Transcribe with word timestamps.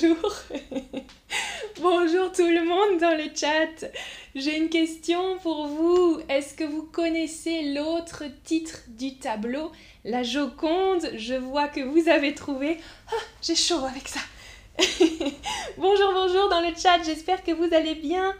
bonjour. 0.00 0.32
bonjour 1.80 2.32
tout 2.32 2.46
le 2.46 2.64
monde 2.64 3.00
dans 3.00 3.16
le 3.16 3.30
chat. 3.34 3.88
J'ai 4.34 4.56
une 4.56 4.68
question 4.68 5.38
pour 5.38 5.66
vous. 5.66 6.20
Est-ce 6.28 6.54
que 6.54 6.64
vous 6.64 6.84
connaissez 6.84 7.74
l'autre 7.74 8.24
titre 8.44 8.78
du 8.88 9.16
tableau 9.16 9.72
La 10.04 10.22
Joconde? 10.22 11.10
Je 11.16 11.34
vois 11.34 11.68
que 11.68 11.80
vous 11.80 12.08
avez 12.08 12.34
trouvé. 12.34 12.78
Ah, 13.10 13.16
j'ai 13.42 13.56
chaud 13.56 13.84
avec 13.84 14.08
ça. 14.08 14.20
bonjour, 15.78 16.12
bonjour 16.12 16.48
dans 16.48 16.60
le 16.60 16.74
chat. 16.76 17.02
J'espère 17.04 17.42
que 17.42 17.52
vous 17.52 17.74
allez 17.74 17.94
bien. 17.94 18.34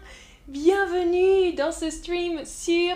Bienvenue 0.46 1.54
dans 1.54 1.72
ce 1.72 1.90
stream 1.90 2.44
sur 2.44 2.94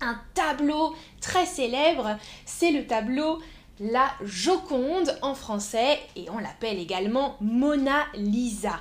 un 0.00 0.18
tableau 0.34 0.94
très 1.20 1.46
célèbre. 1.46 2.18
C'est 2.44 2.70
le 2.70 2.86
tableau 2.86 3.40
la 3.80 4.10
Joconde 4.22 5.16
en 5.22 5.34
français 5.34 5.98
et 6.16 6.30
on 6.30 6.38
l'appelle 6.38 6.78
également 6.78 7.36
Mona 7.40 8.04
Lisa. 8.14 8.80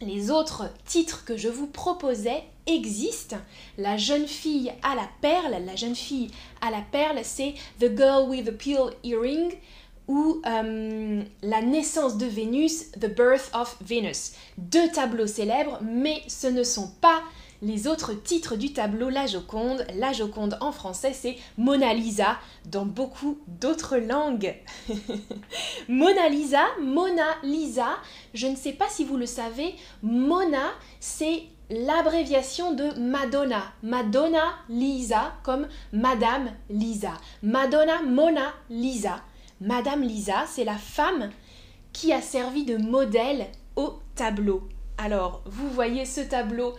Les 0.00 0.30
autres 0.30 0.70
titres 0.84 1.24
que 1.24 1.36
je 1.36 1.48
vous 1.48 1.68
proposais 1.68 2.42
existent. 2.66 3.36
La 3.78 3.96
jeune 3.96 4.26
fille 4.26 4.72
à 4.82 4.94
la 4.94 5.08
perle, 5.20 5.64
la 5.64 5.76
jeune 5.76 5.94
fille 5.94 6.30
à 6.60 6.70
la 6.70 6.80
perle, 6.80 7.20
c'est 7.22 7.54
The 7.78 7.96
Girl 7.96 8.28
with 8.28 8.46
the 8.46 8.50
Peel 8.50 8.92
Earring 9.04 9.52
ou 10.08 10.42
euh, 10.46 11.22
La 11.42 11.62
naissance 11.62 12.18
de 12.18 12.26
Vénus, 12.26 12.90
The 12.92 13.14
Birth 13.14 13.50
of 13.54 13.76
Venus. 13.80 14.32
Deux 14.58 14.90
tableaux 14.90 15.26
célèbres, 15.26 15.78
mais 15.82 16.22
ce 16.28 16.48
ne 16.48 16.62
sont 16.62 16.90
pas 17.00 17.22
les 17.64 17.86
autres 17.88 18.12
titres 18.12 18.56
du 18.56 18.72
tableau 18.72 19.08
La 19.08 19.26
Joconde. 19.26 19.86
La 19.96 20.12
Joconde 20.12 20.58
en 20.60 20.70
français, 20.70 21.12
c'est 21.14 21.36
Mona 21.56 21.94
Lisa 21.94 22.38
dans 22.66 22.84
beaucoup 22.84 23.38
d'autres 23.48 23.96
langues. 23.96 24.54
Mona 25.88 26.28
Lisa, 26.28 26.64
Mona 26.80 27.26
Lisa, 27.42 27.96
je 28.34 28.46
ne 28.46 28.56
sais 28.56 28.72
pas 28.72 28.88
si 28.88 29.04
vous 29.04 29.16
le 29.16 29.26
savez, 29.26 29.74
Mona, 30.02 30.72
c'est 31.00 31.44
l'abréviation 31.70 32.72
de 32.72 32.98
Madonna. 32.98 33.62
Madonna 33.82 34.56
Lisa 34.68 35.34
comme 35.42 35.66
Madame 35.92 36.50
Lisa. 36.68 37.14
Madonna 37.42 38.02
Mona 38.02 38.52
Lisa. 38.68 39.22
Madame 39.60 40.02
Lisa, 40.02 40.44
c'est 40.46 40.64
la 40.64 40.76
femme 40.76 41.30
qui 41.94 42.12
a 42.12 42.20
servi 42.20 42.64
de 42.64 42.76
modèle 42.76 43.46
au 43.76 43.94
tableau. 44.14 44.68
Alors, 44.98 45.42
vous 45.46 45.70
voyez 45.70 46.04
ce 46.04 46.20
tableau 46.20 46.74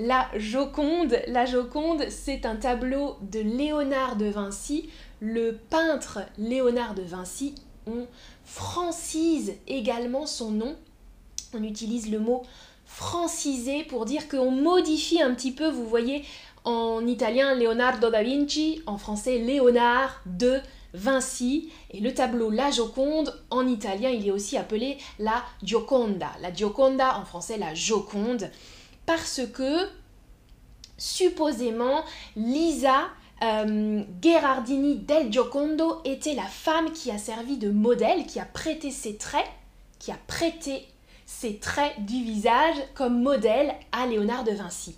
la 0.00 0.28
Joconde, 0.38 2.06
c'est 2.08 2.46
un 2.46 2.56
tableau 2.56 3.16
de 3.20 3.40
Léonard 3.40 4.16
de 4.16 4.26
Vinci. 4.26 4.88
Le 5.20 5.58
peintre 5.68 6.20
Léonard 6.38 6.94
de 6.94 7.02
Vinci, 7.02 7.54
on 7.86 8.06
francise 8.44 9.54
également 9.68 10.24
son 10.24 10.52
nom. 10.52 10.76
On 11.54 11.62
utilise 11.62 12.10
le 12.10 12.18
mot 12.18 12.42
francisé 12.86 13.84
pour 13.84 14.06
dire 14.06 14.28
qu'on 14.28 14.50
modifie 14.50 15.20
un 15.20 15.34
petit 15.34 15.52
peu, 15.52 15.68
vous 15.68 15.86
voyez, 15.86 16.24
en 16.64 17.06
italien 17.06 17.54
Leonardo 17.54 18.10
da 18.10 18.22
Vinci, 18.22 18.82
en 18.86 18.96
français 18.96 19.38
Léonard 19.38 20.22
de 20.24 20.60
Vinci. 20.94 21.70
Et 21.90 22.00
le 22.00 22.14
tableau 22.14 22.48
La 22.48 22.70
Joconde, 22.70 23.38
en 23.50 23.66
italien, 23.66 24.08
il 24.08 24.26
est 24.26 24.32
aussi 24.32 24.56
appelé 24.56 24.96
la 25.18 25.44
Gioconda. 25.62 26.30
La 26.40 26.52
Gioconda, 26.54 27.18
en 27.18 27.26
français, 27.26 27.58
la 27.58 27.74
Joconde 27.74 28.50
parce 29.10 29.40
que 29.52 29.88
supposément 30.96 32.04
Lisa 32.36 33.08
euh, 33.42 34.04
Gherardini 34.20 34.98
del 34.98 35.32
Giocondo 35.32 36.00
était 36.04 36.34
la 36.34 36.44
femme 36.44 36.92
qui 36.92 37.10
a 37.10 37.18
servi 37.18 37.56
de 37.56 37.72
modèle, 37.72 38.24
qui 38.24 38.38
a 38.38 38.44
prêté 38.44 38.92
ses 38.92 39.16
traits, 39.16 39.48
qui 39.98 40.12
a 40.12 40.18
prêté 40.28 40.86
ses 41.26 41.56
traits 41.56 41.94
du 42.06 42.22
visage 42.22 42.76
comme 42.94 43.20
modèle 43.20 43.74
à 43.90 44.06
Léonard 44.06 44.44
de 44.44 44.52
Vinci. 44.52 44.94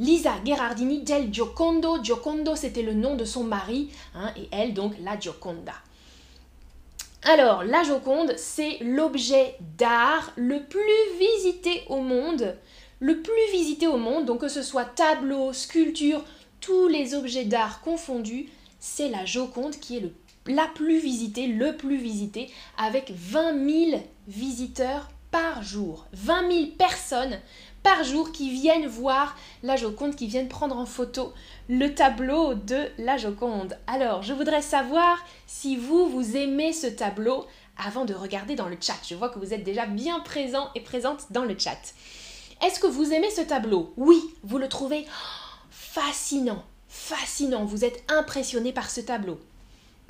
Lisa 0.00 0.32
Gherardini 0.44 1.02
del 1.02 1.32
Giocondo, 1.32 2.02
Giocondo 2.02 2.56
c'était 2.56 2.82
le 2.82 2.94
nom 2.94 3.14
de 3.14 3.24
son 3.24 3.44
mari, 3.44 3.88
hein, 4.16 4.32
et 4.36 4.48
elle 4.50 4.74
donc 4.74 4.94
la 5.00 5.16
Gioconda. 5.16 5.74
Alors, 7.26 7.64
la 7.64 7.82
Joconde, 7.82 8.34
c'est 8.36 8.76
l'objet 8.82 9.56
d'art 9.78 10.30
le 10.36 10.62
plus 10.62 10.80
visité 11.18 11.82
au 11.88 12.00
monde 12.00 12.54
le 13.00 13.20
plus 13.20 13.52
visité 13.52 13.86
au 13.86 13.96
monde, 13.96 14.26
donc 14.26 14.40
que 14.40 14.48
ce 14.48 14.62
soit 14.62 14.84
tableau, 14.84 15.52
sculpture, 15.52 16.24
tous 16.60 16.88
les 16.88 17.14
objets 17.14 17.44
d'art 17.44 17.80
confondus, 17.80 18.48
c'est 18.80 19.08
la 19.08 19.24
Joconde 19.24 19.76
qui 19.76 19.96
est 19.96 20.12
la 20.46 20.66
plus 20.74 20.98
visitée, 20.98 21.46
le 21.46 21.76
plus 21.76 21.96
visité, 21.96 22.50
avec 22.78 23.12
20 23.14 23.90
000 23.90 24.02
visiteurs 24.28 25.08
par 25.30 25.62
jour. 25.62 26.06
20 26.12 26.52
000 26.52 26.66
personnes 26.78 27.38
par 27.82 28.02
jour 28.02 28.32
qui 28.32 28.50
viennent 28.50 28.86
voir 28.86 29.36
la 29.62 29.76
Joconde, 29.76 30.16
qui 30.16 30.26
viennent 30.26 30.48
prendre 30.48 30.76
en 30.76 30.86
photo 30.86 31.32
le 31.68 31.94
tableau 31.94 32.54
de 32.54 32.88
la 32.98 33.16
Joconde. 33.16 33.78
Alors, 33.86 34.22
je 34.22 34.32
voudrais 34.32 34.62
savoir 34.62 35.18
si 35.46 35.76
vous, 35.76 36.08
vous 36.08 36.36
aimez 36.36 36.72
ce 36.72 36.86
tableau 36.86 37.46
avant 37.76 38.04
de 38.04 38.14
regarder 38.14 38.54
dans 38.54 38.68
le 38.68 38.76
chat. 38.80 38.96
Je 39.06 39.14
vois 39.14 39.28
que 39.28 39.38
vous 39.38 39.52
êtes 39.52 39.64
déjà 39.64 39.86
bien 39.86 40.20
présent 40.20 40.70
et 40.74 40.80
présente 40.80 41.26
dans 41.30 41.44
le 41.44 41.58
chat. 41.58 41.94
Est-ce 42.62 42.80
que 42.80 42.86
vous 42.86 43.12
aimez 43.12 43.30
ce 43.30 43.42
tableau? 43.42 43.92
Oui, 43.96 44.22
vous 44.42 44.58
le 44.58 44.68
trouvez 44.68 45.06
fascinant, 45.70 46.64
fascinant, 46.88 47.64
vous 47.64 47.84
êtes 47.84 48.02
impressionné 48.10 48.72
par 48.72 48.90
ce 48.90 49.00
tableau. 49.00 49.38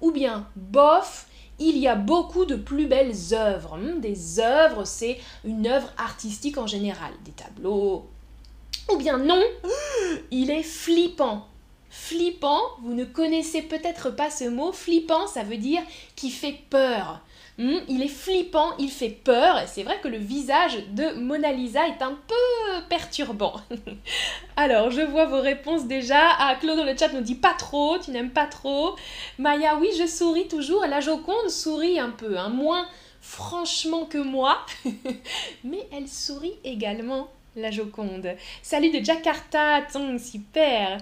Ou 0.00 0.10
bien, 0.10 0.48
bof, 0.56 1.26
il 1.58 1.78
y 1.78 1.88
a 1.88 1.94
beaucoup 1.94 2.44
de 2.44 2.56
plus 2.56 2.86
belles 2.86 3.14
œuvres. 3.32 3.76
Hmm, 3.76 4.00
des 4.00 4.40
œuvres, 4.40 4.84
c'est 4.84 5.18
une 5.44 5.66
œuvre 5.66 5.92
artistique 5.98 6.58
en 6.58 6.66
général, 6.66 7.12
des 7.24 7.32
tableaux. 7.32 8.06
Ou 8.92 8.96
bien 8.96 9.18
non, 9.18 9.42
il 10.30 10.50
est 10.50 10.62
flippant. 10.62 11.46
Flippant, 11.90 12.60
vous 12.82 12.92
ne 12.92 13.04
connaissez 13.04 13.62
peut-être 13.62 14.10
pas 14.10 14.30
ce 14.30 14.44
mot. 14.44 14.72
Flippant, 14.72 15.26
ça 15.26 15.42
veut 15.42 15.56
dire 15.56 15.82
qui 16.16 16.30
fait 16.30 16.58
peur. 16.68 17.20
Hmm, 17.56 17.78
il 17.88 18.02
est 18.02 18.08
flippant, 18.08 18.76
il 18.78 18.90
fait 18.90 19.10
peur. 19.10 19.62
C'est 19.66 19.84
vrai 19.84 20.00
que 20.02 20.08
le 20.08 20.18
visage 20.18 20.76
de 20.90 21.12
Mona 21.12 21.52
Lisa 21.52 21.86
est 21.86 22.02
un 22.02 22.18
peu 22.26 22.82
perturbant. 22.88 23.60
Alors, 24.56 24.90
je 24.90 25.02
vois 25.02 25.26
vos 25.26 25.40
réponses 25.40 25.86
déjà. 25.86 26.30
Ah, 26.38 26.56
Claude 26.60 26.78
dans 26.78 26.84
le 26.84 26.96
chat 26.96 27.12
nous 27.12 27.20
dit 27.20 27.36
pas 27.36 27.54
trop, 27.54 27.96
tu 27.98 28.10
n'aimes 28.10 28.32
pas 28.32 28.46
trop. 28.46 28.96
Maya, 29.38 29.76
oui, 29.80 29.88
je 29.96 30.06
souris 30.06 30.48
toujours. 30.48 30.84
La 30.86 31.00
Joconde 31.00 31.48
sourit 31.48 32.00
un 32.00 32.10
peu, 32.10 32.36
hein, 32.38 32.48
moins 32.48 32.88
franchement 33.20 34.04
que 34.04 34.18
moi. 34.18 34.58
Mais 35.64 35.86
elle 35.92 36.08
sourit 36.08 36.54
également, 36.64 37.28
la 37.54 37.70
Joconde. 37.70 38.34
Salut 38.62 38.90
de 38.90 39.04
Jakarta, 39.04 39.82
ton 39.92 40.18
super. 40.18 40.98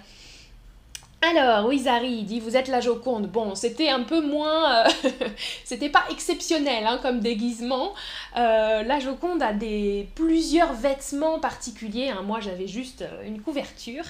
Alors, 1.25 1.67
oui, 1.69 1.79
Zari 1.79 2.25
dit 2.25 2.41
Vous 2.41 2.57
êtes 2.57 2.67
la 2.67 2.81
Joconde. 2.81 3.29
Bon, 3.29 3.55
c'était 3.55 3.89
un 3.89 4.03
peu 4.03 4.21
moins. 4.21 4.85
Euh, 4.85 4.91
c'était 5.65 5.89
pas 5.89 6.03
exceptionnel 6.11 6.85
hein, 6.85 6.99
comme 7.01 7.21
déguisement. 7.21 7.95
Euh, 8.37 8.83
la 8.83 8.99
Joconde 8.99 9.41
a 9.41 9.53
des, 9.53 10.09
plusieurs 10.17 10.73
vêtements 10.73 11.39
particuliers. 11.39 12.09
Hein. 12.09 12.23
Moi, 12.23 12.41
j'avais 12.41 12.67
juste 12.67 13.03
euh, 13.03 13.25
une 13.25 13.41
couverture. 13.41 14.03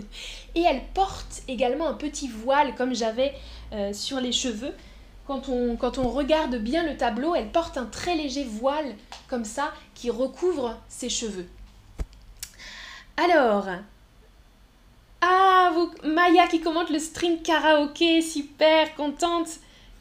Et 0.56 0.62
elle 0.62 0.82
porte 0.92 1.42
également 1.46 1.86
un 1.86 1.94
petit 1.94 2.26
voile 2.26 2.74
comme 2.74 2.94
j'avais 2.94 3.34
sur 3.92 4.20
les 4.20 4.32
cheveux. 4.32 4.72
Quand 5.26 5.48
on, 5.48 5.76
quand 5.76 5.98
on 5.98 6.08
regarde 6.08 6.56
bien 6.56 6.84
le 6.84 6.96
tableau, 6.96 7.34
elle 7.34 7.50
porte 7.50 7.76
un 7.78 7.84
très 7.84 8.14
léger 8.14 8.44
voile 8.44 8.94
comme 9.28 9.44
ça 9.44 9.72
qui 9.94 10.08
recouvre 10.08 10.78
ses 10.88 11.08
cheveux. 11.08 11.46
Alors, 13.16 13.66
ah, 15.26 15.70
vous, 15.74 15.90
Maya 16.08 16.46
qui 16.46 16.60
commente 16.60 16.90
le 16.90 17.00
stream 17.00 17.42
karaoké, 17.42 18.22
super, 18.22 18.94
contente 18.94 19.48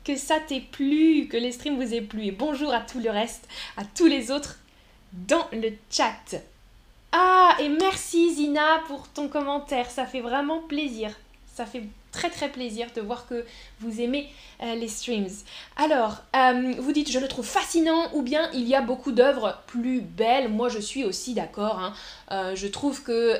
que 0.03 0.15
ça 0.15 0.39
t'ait 0.39 0.61
plu, 0.61 1.27
que 1.27 1.37
les 1.37 1.51
streams 1.51 1.83
vous 1.83 1.95
aient 1.95 2.01
plu. 2.01 2.25
Et 2.25 2.31
bonjour 2.31 2.71
à 2.71 2.81
tout 2.81 2.99
le 2.99 3.09
reste, 3.09 3.47
à 3.75 3.83
tous 3.85 4.05
les 4.05 4.29
autres 4.29 4.59
dans 5.13 5.47
le 5.51 5.69
chat. 5.89 6.35
Ah, 7.11 7.55
et 7.59 7.69
merci 7.69 8.35
Zina 8.35 8.83
pour 8.87 9.07
ton 9.07 9.27
commentaire, 9.27 9.89
ça 9.89 10.05
fait 10.05 10.21
vraiment 10.21 10.59
plaisir. 10.59 11.11
Ça 11.53 11.65
fait 11.65 11.83
très 12.11 12.29
très 12.29 12.49
plaisir 12.49 12.87
de 12.95 13.01
voir 13.01 13.27
que 13.27 13.45
vous 13.79 14.01
aimez 14.01 14.29
euh, 14.61 14.75
les 14.75 14.87
streams. 14.87 15.29
Alors, 15.77 16.17
euh, 16.35 16.73
vous 16.77 16.91
dites 16.91 17.09
je 17.11 17.19
le 17.19 17.27
trouve 17.27 17.45
fascinant 17.45 18.09
ou 18.13 18.21
bien 18.21 18.49
il 18.53 18.67
y 18.67 18.75
a 18.75 18.81
beaucoup 18.81 19.11
d'œuvres 19.11 19.63
plus 19.65 20.01
belles. 20.01 20.49
Moi 20.49 20.69
je 20.69 20.79
suis 20.79 21.03
aussi 21.03 21.33
d'accord. 21.33 21.79
Hein. 21.79 21.93
Euh, 22.31 22.55
je 22.55 22.67
trouve 22.67 23.01
que 23.01 23.37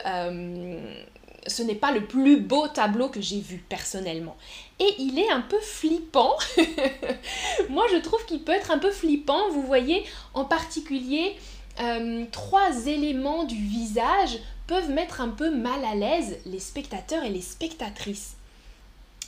ce 1.47 1.61
n'est 1.63 1.75
pas 1.75 1.91
le 1.91 2.05
plus 2.05 2.37
beau 2.37 2.67
tableau 2.67 3.09
que 3.09 3.21
j'ai 3.21 3.39
vu 3.39 3.63
personnellement. 3.69 4.37
Et 4.79 4.95
il 4.99 5.19
est 5.19 5.29
un 5.29 5.41
peu 5.41 5.59
flippant. 5.59 6.35
Moi, 7.69 7.85
je 7.91 7.97
trouve 7.97 8.25
qu'il 8.25 8.43
peut 8.43 8.51
être 8.51 8.71
un 8.71 8.79
peu 8.79 8.91
flippant. 8.91 9.49
Vous 9.51 9.61
voyez, 9.61 10.05
en 10.33 10.45
particulier, 10.45 11.35
euh, 11.79 12.25
trois 12.31 12.87
éléments 12.87 13.43
du 13.43 13.55
visage 13.55 14.39
peuvent 14.67 14.89
mettre 14.89 15.21
un 15.21 15.29
peu 15.29 15.51
mal 15.51 15.83
à 15.85 15.95
l'aise 15.95 16.37
les 16.45 16.59
spectateurs 16.59 17.23
et 17.23 17.29
les 17.29 17.41
spectatrices. 17.41 18.35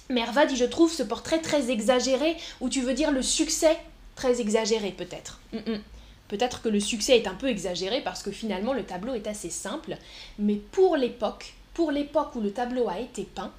Merva 0.10 0.46
dit, 0.46 0.56
je 0.56 0.66
trouve 0.66 0.92
ce 0.92 1.04
portrait 1.04 1.42
très 1.42 1.70
exagéré, 1.70 2.38
ou 2.62 2.70
tu 2.70 2.82
veux 2.82 2.94
dire 2.94 3.12
le 3.12 3.22
succès 3.22 3.78
très 4.16 4.42
exagéré 4.42 4.92
peut-être. 4.92 5.40
Mm, 5.54 5.72
mm. 5.74 5.82
Peut-être 6.30 6.62
que 6.62 6.70
le 6.70 6.80
succès 6.80 7.18
est 7.18 7.28
un 7.28 7.34
peu 7.34 7.48
exagéré 7.48 8.02
parce 8.02 8.24
que 8.24 8.32
finalement 8.32 8.74
le 8.74 8.84
tableau 8.84 9.14
est 9.14 9.28
assez 9.28 9.50
simple, 9.50 9.98
mais 10.40 10.56
pour 10.56 10.98
l'époque, 10.98 11.54
pour 11.78 11.92
l'époque 11.92 12.34
où 12.34 12.42
le 12.42 12.52
tableau 12.52 12.90
a 12.90 12.98
été 12.98 13.24
peint, 13.24 13.52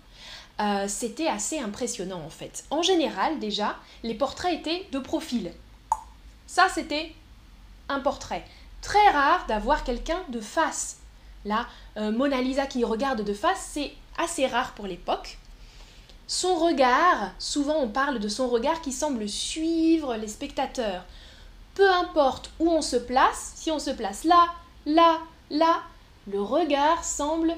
euh, 0.61 0.87
c'était 0.89 1.29
assez 1.29 1.61
impressionnant 1.61 2.21
en 2.21 2.31
fait. 2.31 2.65
En 2.69 2.83
général, 2.83 3.39
déjà, 3.39 3.77
les 4.03 4.15
portraits 4.15 4.59
étaient 4.59 4.89
de 4.91 4.99
profil. 4.99 5.53
Ça, 6.49 6.67
c'était 6.69 7.15
un 7.89 8.01
portrait. 8.01 8.45
Très 8.83 9.09
rare 9.11 9.47
d'avoir 9.47 9.85
quelqu'un 9.85 10.21
de 10.31 10.41
face. 10.41 10.97
Là, 11.45 11.69
euh, 11.97 12.11
Mona 12.11 12.41
Lisa 12.43 12.67
qui 12.67 12.83
regarde 12.83 13.23
de 13.23 13.33
face, 13.33 13.71
c'est 13.71 13.93
assez 14.19 14.49
rare 14.49 14.73
pour 14.73 14.89
l'époque. 14.89 15.39
Son 16.27 16.57
regard, 16.57 17.31
souvent 17.39 17.77
on 17.77 17.89
parle 17.89 18.19
de 18.19 18.29
son 18.29 18.49
regard 18.49 18.81
qui 18.81 18.91
semble 18.91 19.29
suivre 19.29 20.17
les 20.17 20.27
spectateurs. 20.27 21.05
Peu 21.77 21.89
importe 21.89 22.51
où 22.59 22.69
on 22.69 22.83
se 22.83 22.97
place, 22.97 23.53
si 23.55 23.71
on 23.71 23.79
se 23.79 23.91
place 23.91 24.25
là, 24.25 24.49
là, 24.87 25.21
là, 25.51 25.83
le 26.27 26.43
regard 26.43 27.05
semble 27.05 27.55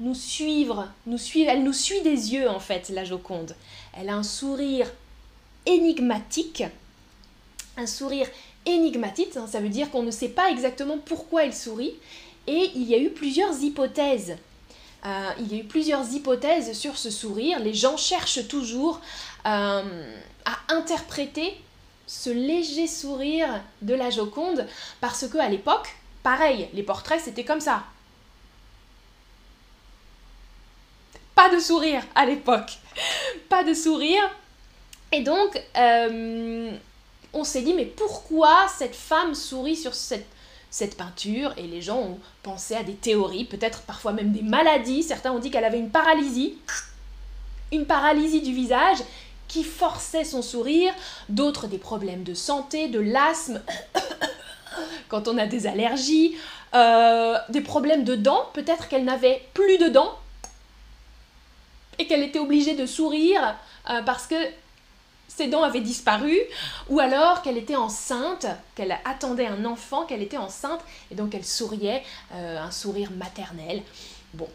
nous 0.00 0.14
suivre, 0.14 0.88
nous 1.06 1.18
suivre, 1.18 1.50
elle 1.50 1.64
nous 1.64 1.72
suit 1.72 2.02
des 2.02 2.34
yeux 2.34 2.48
en 2.48 2.60
fait, 2.60 2.88
la 2.90 3.04
Joconde. 3.04 3.54
Elle 3.98 4.08
a 4.08 4.14
un 4.14 4.22
sourire 4.22 4.90
énigmatique, 5.64 6.64
un 7.76 7.86
sourire 7.86 8.28
énigmatique, 8.66 9.36
hein, 9.36 9.46
ça 9.46 9.60
veut 9.60 9.68
dire 9.68 9.90
qu'on 9.90 10.02
ne 10.02 10.10
sait 10.10 10.28
pas 10.28 10.50
exactement 10.50 10.98
pourquoi 10.98 11.44
elle 11.44 11.54
sourit, 11.54 11.94
et 12.46 12.70
il 12.74 12.84
y 12.84 12.94
a 12.94 12.98
eu 12.98 13.10
plusieurs 13.10 13.58
hypothèses. 13.62 14.36
Euh, 15.04 15.30
il 15.38 15.52
y 15.52 15.56
a 15.56 15.60
eu 15.60 15.64
plusieurs 15.64 16.08
hypothèses 16.12 16.72
sur 16.76 16.96
ce 16.96 17.10
sourire. 17.10 17.60
Les 17.60 17.74
gens 17.74 17.96
cherchent 17.96 18.46
toujours 18.48 19.00
euh, 19.46 20.14
à 20.44 20.74
interpréter 20.74 21.54
ce 22.06 22.30
léger 22.30 22.86
sourire 22.86 23.60
de 23.82 23.94
la 23.94 24.10
Joconde 24.10 24.66
parce 25.00 25.28
que 25.28 25.38
à 25.38 25.48
l'époque, 25.48 25.96
pareil, 26.22 26.68
les 26.74 26.82
portraits 26.82 27.20
c'était 27.20 27.44
comme 27.44 27.60
ça. 27.60 27.84
Pas 31.36 31.50
de 31.50 31.60
sourire 31.60 32.02
à 32.14 32.24
l'époque. 32.24 32.78
Pas 33.50 33.62
de 33.62 33.74
sourire. 33.74 34.22
Et 35.12 35.20
donc, 35.22 35.62
euh, 35.76 36.72
on 37.34 37.44
s'est 37.44 37.60
dit, 37.60 37.74
mais 37.74 37.84
pourquoi 37.84 38.66
cette 38.74 38.96
femme 38.96 39.34
sourit 39.34 39.76
sur 39.76 39.94
cette, 39.94 40.26
peinture? 40.96 41.52
Et 41.58 41.64
les 41.64 41.82
gens 41.82 41.98
ont 41.98 42.18
pensé 42.42 42.74
à 42.74 42.82
des 42.82 42.94
théories, 42.94 43.44
peut-être 43.44 43.82
parfois 43.82 44.12
même 44.12 44.32
des 44.32 44.40
maladies. 44.40 45.02
Certains 45.02 45.30
ont 45.30 45.38
dit 45.38 45.50
qu'elle 45.50 45.66
avait 45.66 45.78
une 45.78 45.90
paralysie. 45.90 46.56
Une 47.70 47.84
paralysie 47.84 48.40
du 48.40 48.54
visage 48.54 48.98
qui 49.46 49.62
forçait 49.62 50.24
son 50.24 50.40
sourire, 50.40 50.94
d'autres 51.28 51.66
des 51.66 51.78
problèmes 51.78 52.24
de 52.24 52.32
santé, 52.32 52.88
de 52.88 52.98
l'asthme, 52.98 53.60
quand 55.08 55.28
on 55.28 55.36
a 55.36 55.46
des 55.46 55.66
allergies, 55.66 56.36
euh, 56.74 57.36
des 57.50 57.60
problèmes 57.60 58.04
de 58.04 58.16
dents, 58.16 58.46
peut-être 58.54 58.88
qu'elle 58.88 59.04
n'avait 59.04 59.42
plus 59.52 59.76
de 59.76 59.88
dents 59.88 60.16
et 61.98 62.06
qu'elle 62.06 62.22
était 62.22 62.38
obligée 62.38 62.74
de 62.74 62.86
sourire 62.86 63.56
euh, 63.90 64.02
parce 64.02 64.26
que 64.26 64.34
ses 65.28 65.48
dents 65.48 65.62
avaient 65.62 65.80
disparu, 65.80 66.38
ou 66.88 66.98
alors 66.98 67.42
qu'elle 67.42 67.58
était 67.58 67.76
enceinte, 67.76 68.46
qu'elle 68.74 68.96
attendait 69.04 69.46
un 69.46 69.64
enfant, 69.64 70.06
qu'elle 70.06 70.22
était 70.22 70.36
enceinte, 70.36 70.80
et 71.10 71.14
donc 71.14 71.34
elle 71.34 71.44
souriait, 71.44 72.02
euh, 72.32 72.58
un 72.58 72.70
sourire 72.70 73.10
maternel. 73.10 73.82
Bon, 74.32 74.48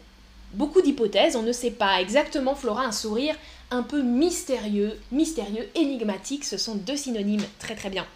beaucoup 0.54 0.82
d'hypothèses, 0.82 1.36
on 1.36 1.42
ne 1.42 1.52
sait 1.52 1.70
pas 1.70 2.00
exactement, 2.00 2.54
Flora, 2.54 2.84
un 2.84 2.92
sourire 2.92 3.36
un 3.70 3.82
peu 3.82 4.02
mystérieux, 4.02 4.98
mystérieux, 5.12 5.68
énigmatique, 5.74 6.44
ce 6.44 6.58
sont 6.58 6.74
deux 6.74 6.96
synonymes 6.96 7.44
très 7.58 7.74
très 7.74 7.88
bien. 7.88 8.06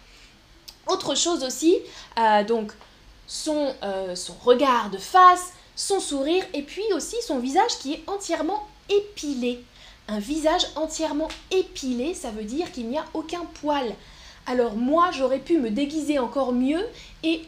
Autre 0.87 1.15
chose 1.15 1.43
aussi, 1.43 1.77
euh, 2.19 2.43
donc 2.43 2.73
son, 3.27 3.73
son 4.15 4.33
regard 4.43 4.89
de 4.89 4.97
face, 4.97 5.51
son 5.75 5.99
sourire, 5.99 6.45
et 6.53 6.63
puis 6.63 6.83
aussi 6.93 7.15
son 7.25 7.39
visage 7.39 7.77
qui 7.79 7.93
est 7.93 8.03
entièrement 8.07 8.67
épilé. 8.89 9.63
Un 10.07 10.19
visage 10.19 10.67
entièrement 10.75 11.27
épilé, 11.51 12.13
ça 12.13 12.31
veut 12.31 12.43
dire 12.43 12.71
qu'il 12.71 12.87
n'y 12.87 12.97
a 12.97 13.05
aucun 13.13 13.45
poil. 13.61 13.93
Alors 14.45 14.75
moi, 14.75 15.11
j'aurais 15.11 15.39
pu 15.39 15.59
me 15.59 15.69
déguiser 15.69 16.19
encore 16.19 16.53
mieux 16.53 16.85
et 17.23 17.41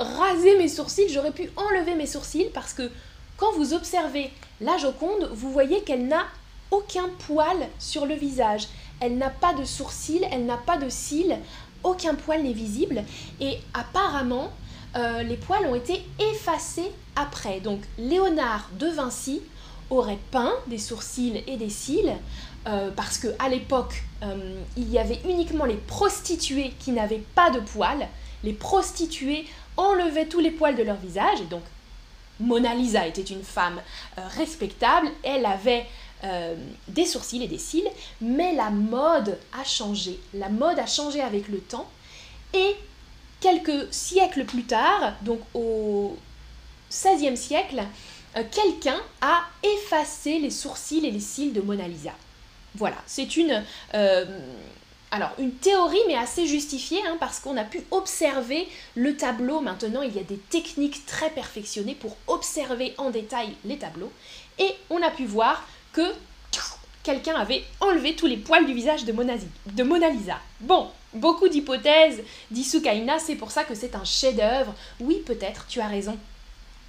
raser 0.00 0.58
mes 0.58 0.68
sourcils, 0.68 1.08
j'aurais 1.08 1.30
pu 1.30 1.50
enlever 1.56 1.94
mes 1.94 2.06
sourcils 2.06 2.50
parce 2.52 2.72
que 2.72 2.90
quand 3.36 3.52
vous 3.52 3.74
observez 3.74 4.30
la 4.60 4.76
Joconde, 4.76 5.30
vous 5.32 5.52
voyez 5.52 5.82
qu'elle 5.82 6.08
n'a 6.08 6.26
aucun 6.70 7.08
poil 7.26 7.56
sur 7.78 8.06
le 8.06 8.14
visage. 8.14 8.68
Elle 9.00 9.16
n'a 9.16 9.30
pas 9.30 9.54
de 9.54 9.64
sourcils, 9.64 10.26
elle 10.30 10.44
n'a 10.44 10.56
pas 10.56 10.76
de 10.76 10.88
cils, 10.88 11.38
aucun 11.82 12.14
poil 12.14 12.42
n'est 12.42 12.52
visible 12.52 13.02
et 13.40 13.58
apparemment 13.72 14.50
euh, 14.96 15.22
les 15.22 15.36
poils 15.36 15.66
ont 15.66 15.74
été 15.74 16.04
effacés 16.18 16.90
après. 17.16 17.60
Donc 17.60 17.80
Léonard 17.98 18.68
de 18.78 18.88
Vinci 18.88 19.40
aurait 19.90 20.18
peint 20.30 20.54
des 20.68 20.78
sourcils 20.78 21.42
et 21.46 21.56
des 21.56 21.68
cils, 21.68 22.16
euh, 22.66 22.90
parce 22.94 23.18
que 23.18 23.28
à 23.38 23.48
l'époque, 23.48 24.02
euh, 24.22 24.54
il 24.76 24.90
y 24.90 24.98
avait 24.98 25.20
uniquement 25.28 25.64
les 25.64 25.76
prostituées 25.76 26.72
qui 26.78 26.92
n'avaient 26.92 27.24
pas 27.34 27.50
de 27.50 27.60
poils. 27.60 28.06
Les 28.44 28.52
prostituées 28.52 29.46
enlevaient 29.76 30.26
tous 30.26 30.40
les 30.40 30.50
poils 30.50 30.76
de 30.76 30.82
leur 30.82 30.96
visage, 30.96 31.40
et 31.40 31.46
donc 31.46 31.62
Mona 32.38 32.74
Lisa 32.74 33.06
était 33.06 33.22
une 33.22 33.42
femme 33.42 33.80
euh, 34.18 34.22
respectable, 34.36 35.08
elle 35.22 35.46
avait 35.46 35.86
des 36.86 37.06
sourcils 37.06 37.42
et 37.42 37.48
des 37.48 37.56
cils, 37.56 37.88
mais 38.20 38.54
la 38.54 38.68
mode 38.68 39.38
a 39.58 39.64
changé. 39.64 40.20
La 40.34 40.50
mode 40.50 40.78
a 40.78 40.84
changé 40.84 41.22
avec 41.22 41.48
le 41.48 41.60
temps, 41.60 41.88
et 42.52 42.76
quelques 43.40 43.90
siècles 43.90 44.44
plus 44.44 44.64
tard, 44.64 45.14
donc 45.22 45.40
au 45.54 46.18
XVIe 46.90 47.38
siècle, 47.38 47.82
euh, 48.36 48.42
quelqu'un 48.50 49.00
a 49.20 49.42
effacé 49.62 50.38
les 50.38 50.50
sourcils 50.50 51.04
et 51.06 51.10
les 51.10 51.20
cils 51.20 51.52
de 51.52 51.60
Mona 51.60 51.88
Lisa. 51.88 52.12
Voilà, 52.76 52.96
c'est 53.06 53.36
une, 53.36 53.64
euh, 53.94 54.24
alors 55.10 55.32
une 55.38 55.52
théorie 55.52 55.98
mais 56.06 56.14
assez 56.14 56.46
justifiée 56.46 57.00
hein, 57.06 57.16
parce 57.18 57.40
qu'on 57.40 57.56
a 57.56 57.64
pu 57.64 57.82
observer 57.90 58.68
le 58.94 59.16
tableau. 59.16 59.60
Maintenant, 59.60 60.02
il 60.02 60.14
y 60.14 60.20
a 60.20 60.24
des 60.24 60.38
techniques 60.38 61.04
très 61.06 61.30
perfectionnées 61.30 61.96
pour 61.96 62.16
observer 62.28 62.94
en 62.98 63.10
détail 63.10 63.54
les 63.64 63.78
tableaux 63.78 64.12
et 64.58 64.74
on 64.90 65.02
a 65.02 65.10
pu 65.10 65.24
voir 65.24 65.66
que 65.92 66.14
quelqu'un 67.02 67.34
avait 67.34 67.64
enlevé 67.80 68.14
tous 68.14 68.26
les 68.26 68.36
poils 68.36 68.66
du 68.66 68.74
visage 68.74 69.04
de 69.04 69.12
Mona, 69.12 69.34
de 69.66 69.82
Mona 69.82 70.10
Lisa. 70.10 70.38
Bon, 70.60 70.88
beaucoup 71.14 71.48
d'hypothèses, 71.48 72.22
dit 72.50 72.62
Sukaina, 72.64 73.18
c'est 73.18 73.36
pour 73.36 73.50
ça 73.50 73.64
que 73.64 73.74
c'est 73.74 73.94
un 73.94 74.04
chef-d'œuvre. 74.04 74.74
Oui, 75.00 75.22
peut-être, 75.26 75.66
tu 75.66 75.80
as 75.80 75.88
raison. 75.88 76.16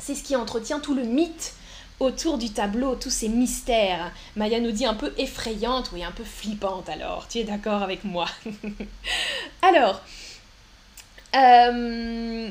C'est 0.01 0.15
ce 0.15 0.23
qui 0.23 0.35
entretient 0.35 0.79
tout 0.79 0.95
le 0.95 1.03
mythe 1.03 1.53
autour 1.99 2.39
du 2.39 2.49
tableau, 2.49 2.95
tous 2.95 3.11
ces 3.11 3.29
mystères. 3.29 4.11
Maya 4.35 4.59
nous 4.59 4.71
dit 4.71 4.85
un 4.85 4.95
peu 4.95 5.13
effrayante, 5.17 5.91
oui, 5.93 6.03
un 6.03 6.11
peu 6.11 6.23
flippante 6.23 6.89
alors. 6.89 7.27
Tu 7.27 7.37
es 7.37 7.43
d'accord 7.43 7.83
avec 7.83 8.03
moi? 8.03 8.25
Alors, 9.61 10.01
euh, 11.35 12.49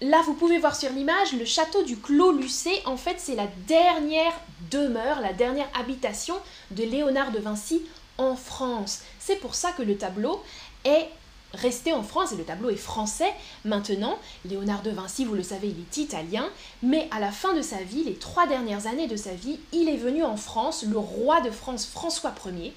là 0.00 0.22
vous 0.24 0.32
pouvez 0.32 0.58
voir 0.58 0.74
sur 0.74 0.90
l'image 0.90 1.34
le 1.38 1.44
château 1.44 1.82
du 1.84 1.98
Clos 1.98 2.32
Lucé. 2.32 2.72
En 2.86 2.96
fait, 2.96 3.16
c'est 3.18 3.36
la 3.36 3.48
dernière 3.66 4.32
demeure, 4.70 5.20
la 5.20 5.34
dernière 5.34 5.68
habitation 5.78 6.36
de 6.70 6.84
Léonard 6.84 7.32
de 7.32 7.38
Vinci 7.38 7.82
en 8.16 8.34
France. 8.34 9.02
C'est 9.18 9.36
pour 9.36 9.54
ça 9.54 9.72
que 9.72 9.82
le 9.82 9.98
tableau 9.98 10.42
est 10.84 11.08
resté 11.54 11.92
en 11.92 12.02
France 12.02 12.32
et 12.32 12.36
le 12.36 12.44
tableau 12.44 12.70
est 12.70 12.76
français 12.76 13.32
maintenant. 13.64 14.18
Léonard 14.44 14.82
de 14.82 14.90
Vinci, 14.90 15.24
vous 15.24 15.34
le 15.34 15.42
savez, 15.42 15.68
il 15.68 15.80
est 15.80 15.96
italien, 15.96 16.48
mais 16.82 17.08
à 17.10 17.20
la 17.20 17.30
fin 17.30 17.54
de 17.54 17.62
sa 17.62 17.78
vie, 17.78 18.04
les 18.04 18.14
trois 18.14 18.46
dernières 18.46 18.86
années 18.86 19.08
de 19.08 19.16
sa 19.16 19.32
vie, 19.32 19.58
il 19.72 19.88
est 19.88 19.96
venu 19.96 20.24
en 20.24 20.36
France, 20.36 20.84
le 20.88 20.98
roi 20.98 21.40
de 21.40 21.50
France 21.50 21.86
François 21.86 22.34
Ier. 22.46 22.74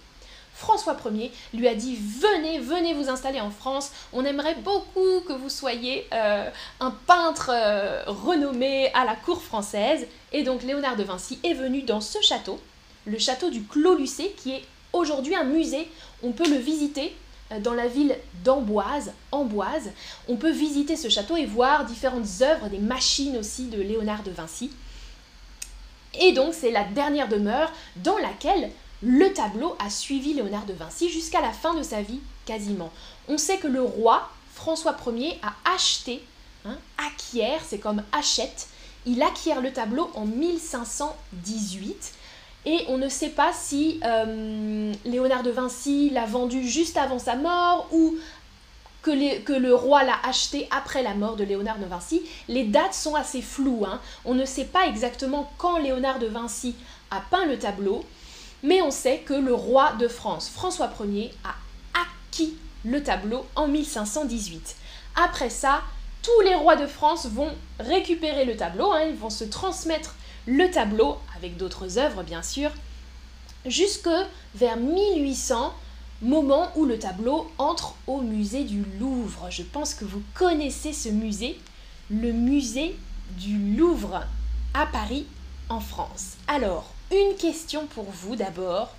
François 0.53 0.97
Ier 1.11 1.31
lui 1.53 1.67
a 1.67 1.75
dit 1.75 1.97
venez, 1.97 2.59
venez 2.59 2.93
vous 2.93 3.09
installer 3.09 3.41
en 3.41 3.51
France. 3.51 3.91
On 4.13 4.23
aimerait 4.23 4.55
beaucoup 4.55 5.19
que 5.27 5.33
vous 5.33 5.49
soyez 5.49 6.07
euh, 6.13 6.49
un 6.79 6.91
peintre 6.91 7.51
euh, 7.53 8.03
renommé 8.07 8.89
à 8.93 9.03
la 9.03 9.15
cour 9.15 9.43
française. 9.43 10.07
Et 10.31 10.43
donc 10.43 10.63
Léonard 10.63 10.95
de 10.95 11.03
Vinci 11.03 11.39
est 11.43 11.53
venu 11.53 11.81
dans 11.81 12.01
ce 12.01 12.21
château, 12.21 12.59
le 13.05 13.19
château 13.19 13.49
du 13.49 13.63
Clos 13.63 13.95
Lucé, 13.95 14.33
qui 14.37 14.53
est 14.53 14.63
aujourd'hui 14.93 15.35
un 15.35 15.43
musée. 15.43 15.89
On 16.23 16.31
peut 16.31 16.49
le 16.49 16.57
visiter 16.57 17.13
dans 17.59 17.73
la 17.73 17.87
ville 17.87 18.15
d'Amboise, 18.43 19.13
Amboise. 19.31 19.91
On 20.27 20.35
peut 20.35 20.51
visiter 20.51 20.95
ce 20.95 21.09
château 21.09 21.37
et 21.37 21.45
voir 21.45 21.85
différentes 21.85 22.41
œuvres, 22.41 22.69
des 22.69 22.79
machines 22.79 23.37
aussi 23.37 23.65
de 23.65 23.81
Léonard 23.81 24.23
de 24.23 24.31
Vinci. 24.31 24.71
Et 26.19 26.31
donc 26.31 26.53
c'est 26.53 26.71
la 26.71 26.83
dernière 26.83 27.27
demeure 27.27 27.71
dans 27.97 28.17
laquelle 28.17 28.71
le 29.03 29.33
tableau 29.33 29.75
a 29.79 29.89
suivi 29.89 30.33
Léonard 30.33 30.65
de 30.65 30.73
Vinci 30.73 31.09
jusqu'à 31.09 31.41
la 31.41 31.51
fin 31.51 31.73
de 31.73 31.83
sa 31.83 32.01
vie 32.01 32.21
quasiment. 32.45 32.91
On 33.27 33.37
sait 33.37 33.57
que 33.57 33.67
le 33.67 33.81
roi 33.81 34.29
François 34.53 34.95
Ier 35.07 35.39
a 35.43 35.53
acheté, 35.75 36.23
hein, 36.65 36.77
acquiert, 36.97 37.61
c'est 37.67 37.79
comme 37.79 38.01
achète, 38.11 38.67
il 39.05 39.21
acquiert 39.21 39.61
le 39.61 39.73
tableau 39.73 40.09
en 40.15 40.25
1518 40.25 42.13
et 42.65 42.85
on 42.87 42.97
ne 42.97 43.09
sait 43.09 43.29
pas 43.29 43.51
si 43.53 43.99
euh, 44.03 44.93
Léonard 45.05 45.43
de 45.43 45.51
Vinci 45.51 46.09
l'a 46.09 46.25
vendu 46.25 46.67
juste 46.67 46.97
avant 46.97 47.19
sa 47.19 47.35
mort 47.35 47.87
ou 47.91 48.15
que, 49.05 49.53
le 49.59 49.75
roi 49.75 50.03
l'a 50.03 50.17
acheté 50.23 50.67
après 50.71 51.03
la 51.03 51.13
mort 51.13 51.35
de 51.35 51.43
Léonard 51.43 51.77
de 51.77 51.85
Vinci. 51.85 52.23
Les 52.47 52.63
dates 52.63 52.95
sont 52.95 53.13
assez 53.13 53.41
floues. 53.41 53.85
Hein. 53.85 54.01
On 54.25 54.33
ne 54.33 54.45
sait 54.45 54.65
pas 54.65 54.87
exactement 54.87 55.51
quand 55.59 55.77
Léonard 55.77 56.17
de 56.17 56.25
Vinci 56.25 56.75
a 57.11 57.21
peint 57.29 57.45
le 57.45 57.59
tableau, 57.59 58.03
mais 58.63 58.81
on 58.81 58.89
sait 58.89 59.19
que 59.19 59.33
le 59.33 59.53
roi 59.53 59.93
de 59.99 60.07
France, 60.07 60.49
François 60.49 60.89
Ier, 61.05 61.31
a 61.43 61.53
acquis 62.01 62.55
le 62.83 63.03
tableau 63.03 63.45
en 63.55 63.67
1518. 63.67 64.75
Après 65.15 65.51
ça, 65.51 65.81
tous 66.23 66.41
les 66.41 66.55
rois 66.55 66.75
de 66.75 66.87
France 66.87 67.27
vont 67.27 67.51
récupérer 67.79 68.45
le 68.45 68.57
tableau, 68.57 68.91
hein. 68.91 69.03
ils 69.07 69.15
vont 69.15 69.29
se 69.29 69.43
transmettre 69.43 70.15
le 70.45 70.69
tableau, 70.69 71.17
avec 71.35 71.57
d'autres 71.57 71.97
œuvres 71.97 72.23
bien 72.23 72.43
sûr, 72.43 72.71
jusque 73.65 74.09
vers 74.53 74.77
1800, 74.77 75.73
moment 76.21 76.69
où 76.75 76.85
le 76.85 76.99
tableau 76.99 77.51
entre 77.57 77.95
au 78.07 78.21
musée 78.21 78.63
du 78.63 78.83
Louvre. 78.99 79.49
Je 79.49 79.63
pense 79.63 79.93
que 79.93 80.05
vous 80.05 80.21
connaissez 80.33 80.93
ce 80.93 81.09
musée, 81.09 81.59
le 82.09 82.31
musée 82.31 82.95
du 83.37 83.57
Louvre 83.75 84.23
à 84.73 84.85
Paris, 84.85 85.25
en 85.69 85.79
France. 85.79 86.33
Alors, 86.47 86.93
une 87.11 87.35
question 87.37 87.87
pour 87.87 88.05
vous 88.05 88.35
d'abord. 88.35 88.95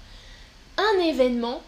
Un 0.76 1.00
événement 1.04 1.62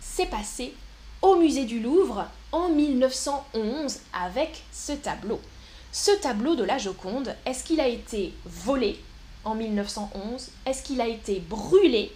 s'est 0.00 0.26
passé 0.26 0.74
au 1.22 1.36
musée 1.36 1.64
du 1.64 1.80
Louvre 1.80 2.26
en 2.52 2.68
1911 2.68 3.98
avec 4.12 4.62
ce 4.72 4.92
tableau. 4.92 5.40
Ce 5.92 6.10
tableau 6.20 6.54
de 6.54 6.64
la 6.64 6.78
Joconde, 6.78 7.34
est-ce 7.46 7.64
qu'il 7.64 7.80
a 7.80 7.88
été 7.88 8.32
volé 8.44 9.00
en 9.44 9.54
1911 9.54 10.50
Est-ce 10.66 10.82
qu'il 10.82 11.00
a 11.00 11.06
été 11.06 11.40
brûlé 11.40 12.12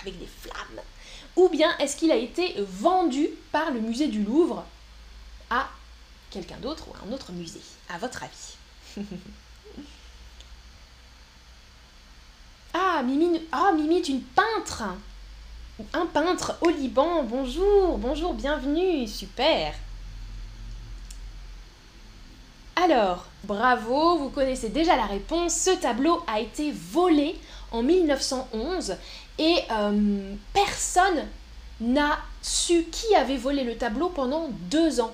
avec 0.00 0.18
des 0.18 0.26
flammes 0.26 0.80
Ou 1.36 1.48
bien 1.48 1.76
est-ce 1.78 1.96
qu'il 1.96 2.12
a 2.12 2.16
été 2.16 2.54
vendu 2.58 3.28
par 3.52 3.70
le 3.70 3.80
musée 3.80 4.08
du 4.08 4.22
Louvre 4.22 4.64
à 5.50 5.68
quelqu'un 6.30 6.56
d'autre 6.58 6.88
ou 6.88 6.94
à 6.94 7.08
un 7.08 7.12
autre 7.12 7.32
musée 7.32 7.62
À 7.88 7.98
votre 7.98 8.22
avis 8.22 8.56
Ah, 12.76 13.02
Mimi, 13.04 13.40
ah, 13.52 13.70
Mimi 13.72 13.98
est 13.98 14.08
une 14.08 14.22
peintre 14.22 14.82
Un 15.92 16.06
peintre 16.06 16.58
au 16.60 16.70
Liban, 16.70 17.22
bonjour, 17.22 17.98
bonjour, 17.98 18.34
bienvenue, 18.34 19.06
super 19.06 19.74
alors, 22.76 23.26
bravo, 23.44 24.18
vous 24.18 24.30
connaissez 24.30 24.68
déjà 24.68 24.96
la 24.96 25.06
réponse. 25.06 25.54
Ce 25.54 25.70
tableau 25.70 26.22
a 26.26 26.40
été 26.40 26.72
volé 26.72 27.36
en 27.70 27.82
1911 27.82 28.96
et 29.38 29.56
euh, 29.70 30.34
personne 30.52 31.26
n'a 31.80 32.18
su 32.42 32.84
qui 32.90 33.14
avait 33.14 33.36
volé 33.36 33.64
le 33.64 33.76
tableau 33.76 34.08
pendant 34.08 34.48
deux 34.70 35.00
ans. 35.00 35.12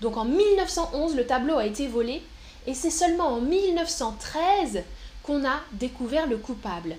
Donc 0.00 0.16
en 0.16 0.24
1911, 0.24 1.14
le 1.14 1.26
tableau 1.26 1.56
a 1.58 1.66
été 1.66 1.86
volé 1.86 2.22
et 2.66 2.74
c'est 2.74 2.90
seulement 2.90 3.28
en 3.28 3.40
1913 3.40 4.82
qu'on 5.22 5.46
a 5.46 5.60
découvert 5.72 6.26
le 6.26 6.38
coupable. 6.38 6.96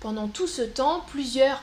Pendant 0.00 0.28
tout 0.28 0.46
ce 0.46 0.62
temps, 0.62 1.04
plusieurs 1.08 1.62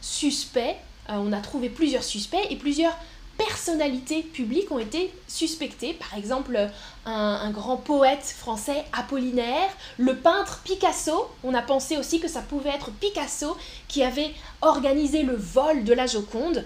suspects, 0.00 0.76
euh, 1.08 1.14
on 1.14 1.32
a 1.32 1.40
trouvé 1.40 1.68
plusieurs 1.68 2.04
suspects 2.04 2.46
et 2.50 2.56
plusieurs 2.56 2.96
personnalités 3.36 4.22
publiques 4.22 4.70
ont 4.70 4.78
été 4.78 5.12
suspectées. 5.28 5.94
Par 5.94 6.16
exemple, 6.16 6.58
un, 7.04 7.50
grand 7.50 7.76
poète 7.76 8.24
français, 8.24 8.84
Apollinaire, 8.92 9.68
le 9.98 10.16
peintre 10.16 10.60
Picasso. 10.64 11.28
On 11.44 11.54
a 11.54 11.62
pensé 11.62 11.96
aussi 11.96 12.20
que 12.20 12.28
ça 12.28 12.42
pouvait 12.42 12.70
être 12.70 12.90
Picasso 12.90 13.56
qui 13.88 14.02
avait 14.02 14.34
organisé 14.60 15.22
le 15.22 15.36
vol 15.36 15.84
de 15.84 15.92
la 15.92 16.06
Joconde. 16.06 16.64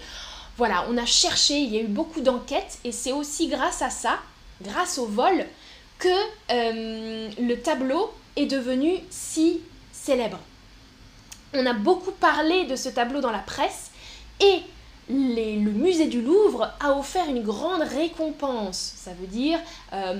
Voilà, 0.57 0.85
on 0.91 0.97
a 0.99 1.07
cherché, 1.07 1.59
il 1.59 1.75
y 1.75 1.79
a 1.79 1.83
eu 1.83 1.87
beaucoup 1.89 2.21
d'enquêtes 2.21 2.79
et 2.85 2.93
c'est 2.93 3.13
aussi 3.13 3.49
grâce 3.49 3.83
à 3.83 3.91
ça, 3.91 4.19
grâce 4.63 4.99
au 4.99 5.07
vol, 5.07 5.47
que 5.99 6.09
euh, 6.51 7.31
le 7.39 7.55
tableau 7.57 8.13
est 8.37 8.47
devenu 8.47 8.99
si 9.11 9.61
célèbre. 9.93 10.39
On 11.53 11.67
a 11.67 11.73
beaucoup 11.73 12.13
parlé 12.13 12.65
de 12.65 12.77
ce 12.77 12.89
tableau 12.89 13.21
dans 13.21 13.33
la 13.33 13.39
presse 13.39 13.91
et 14.41 14.61
le 15.11 15.71
musée 15.71 16.07
du 16.07 16.23
Louvre 16.23 16.71
a 16.81 16.97
offert 16.97 17.29
une 17.29 17.43
grande 17.43 17.83
récompense, 17.83 18.95
ça 18.97 19.13
veut 19.13 19.27
dire 19.27 19.59
euh, 19.93 20.19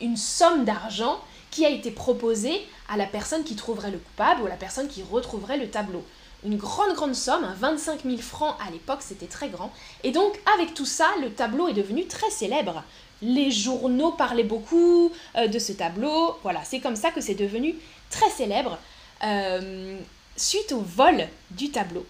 une 0.00 0.16
somme 0.16 0.64
d'argent 0.64 1.18
qui 1.50 1.64
a 1.64 1.70
été 1.70 1.90
proposée 1.90 2.60
à 2.88 2.96
la 2.96 3.06
personne 3.06 3.44
qui 3.44 3.56
trouverait 3.56 3.90
le 3.90 3.98
coupable 3.98 4.42
ou 4.42 4.46
à 4.46 4.50
la 4.50 4.56
personne 4.56 4.88
qui 4.88 5.02
retrouverait 5.02 5.56
le 5.56 5.70
tableau. 5.70 6.04
Une 6.44 6.56
grande, 6.56 6.94
grande 6.94 7.14
somme, 7.14 7.46
25 7.58 8.02
000 8.04 8.18
francs 8.18 8.56
à 8.66 8.70
l'époque, 8.70 9.00
c'était 9.00 9.26
très 9.26 9.48
grand. 9.48 9.72
Et 10.04 10.12
donc, 10.12 10.38
avec 10.54 10.74
tout 10.74 10.84
ça, 10.84 11.06
le 11.22 11.30
tableau 11.30 11.66
est 11.68 11.72
devenu 11.72 12.06
très 12.06 12.30
célèbre. 12.30 12.84
Les 13.22 13.50
journaux 13.50 14.12
parlaient 14.12 14.44
beaucoup 14.44 15.10
euh, 15.36 15.48
de 15.48 15.58
ce 15.58 15.72
tableau. 15.72 16.36
Voilà, 16.42 16.62
c'est 16.64 16.80
comme 16.80 16.96
ça 16.96 17.10
que 17.10 17.22
c'est 17.22 17.34
devenu 17.34 17.74
très 18.10 18.28
célèbre 18.28 18.78
euh, 19.24 19.98
suite 20.36 20.72
au 20.72 20.80
vol 20.80 21.26
du 21.50 21.70
tableau 21.70 22.04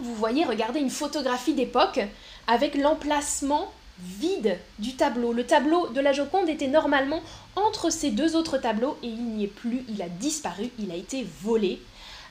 vous 0.00 0.14
voyez, 0.14 0.44
regardez 0.44 0.80
une 0.80 0.90
photographie 0.90 1.54
d'époque 1.54 2.00
avec 2.46 2.74
l'emplacement 2.76 3.72
vide 4.00 4.58
du 4.78 4.94
tableau. 4.94 5.32
Le 5.32 5.44
tableau 5.44 5.88
de 5.88 6.00
la 6.00 6.12
Joconde 6.12 6.48
était 6.48 6.68
normalement 6.68 7.20
entre 7.56 7.90
ces 7.90 8.10
deux 8.10 8.36
autres 8.36 8.58
tableaux 8.58 8.96
et 9.02 9.08
il 9.08 9.24
n'y 9.24 9.44
est 9.44 9.48
plus, 9.48 9.84
il 9.88 10.00
a 10.02 10.08
disparu, 10.08 10.70
il 10.78 10.92
a 10.92 10.94
été 10.94 11.26
volé 11.42 11.80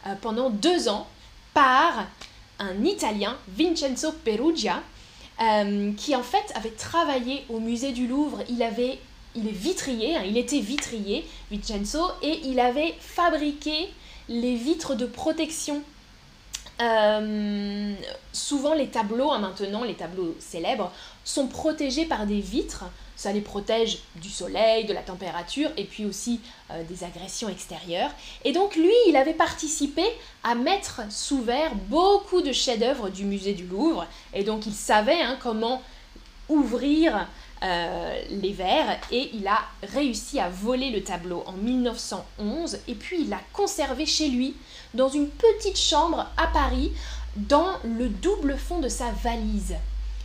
euh, 0.06 0.14
pendant 0.22 0.50
deux 0.50 0.88
ans 0.88 1.08
par 1.54 2.08
un 2.60 2.86
Italien, 2.86 3.38
Vincenzo 3.50 4.14
Perugia, 4.24 4.82
euh, 5.42 5.92
qui 5.98 6.16
en 6.16 6.24
fait 6.24 6.52
avait 6.56 6.72
travaillé 6.72 7.44
au 7.50 7.60
musée 7.60 7.92
du 7.92 8.08
Louvre. 8.08 8.44
Il 8.50 8.62
est 8.62 8.98
vitrier, 9.36 10.16
hein, 10.16 10.24
il 10.26 10.38
était 10.38 10.60
vitrier, 10.60 11.28
Vincenzo, 11.52 12.02
et 12.22 12.40
il 12.46 12.60
avait 12.60 12.96
fabriqué 13.00 13.90
les 14.30 14.56
vitres 14.56 14.96
de 14.96 15.06
protection 15.06 15.84
euh, 16.80 17.94
souvent 18.32 18.74
les 18.74 18.88
tableaux, 18.88 19.32
hein, 19.32 19.40
maintenant 19.40 19.84
les 19.84 19.96
tableaux 19.96 20.36
célèbres, 20.40 20.92
sont 21.24 21.48
protégés 21.48 22.06
par 22.06 22.26
des 22.26 22.40
vitres. 22.40 22.86
Ça 23.16 23.34
les 23.34 23.42
protège 23.42 23.98
du 24.18 24.30
soleil, 24.30 24.86
de 24.86 24.94
la 24.94 25.02
température 25.02 25.72
et 25.76 25.86
puis 25.86 26.06
aussi 26.06 26.40
euh, 26.70 26.84
des 26.84 27.04
agressions 27.04 27.50
extérieures. 27.50 28.12
Et 28.46 28.52
donc 28.52 28.76
lui, 28.76 28.94
il 29.08 29.16
avait 29.16 29.34
participé 29.34 30.04
à 30.44 30.54
mettre 30.54 31.02
sous 31.10 31.42
verre 31.42 31.74
beaucoup 31.88 32.42
de 32.42 32.52
chefs-d'œuvre 32.52 33.10
du 33.10 33.26
musée 33.26 33.54
du 33.54 33.66
Louvre. 33.66 34.06
Et 34.34 34.44
donc 34.44 34.68
il 34.68 34.74
savait 34.74 35.20
hein, 35.20 35.38
comment 35.42 35.82
ouvrir 36.48 37.28
euh, 37.64 38.22
les 38.30 38.54
verres 38.54 39.00
et 39.12 39.32
il 39.34 39.48
a 39.48 39.60
réussi 39.94 40.40
à 40.40 40.50
voler 40.50 40.92
le 40.92 41.04
tableau 41.04 41.44
en 41.48 41.54
1911 41.54 42.80
et 42.88 42.94
puis 42.94 43.22
il 43.22 43.30
l'a 43.30 43.42
conservé 43.52 44.06
chez 44.06 44.28
lui 44.28 44.56
dans 44.94 45.10
une 45.10 45.28
petite 45.30 45.80
chambre 45.80 46.28
à 46.38 46.48
Paris 46.48 46.92
dans 47.36 47.74
le 47.84 48.10
double 48.10 48.58
fond 48.58 48.80
de 48.80 48.90
sa 48.90 49.12
valise. 49.24 49.76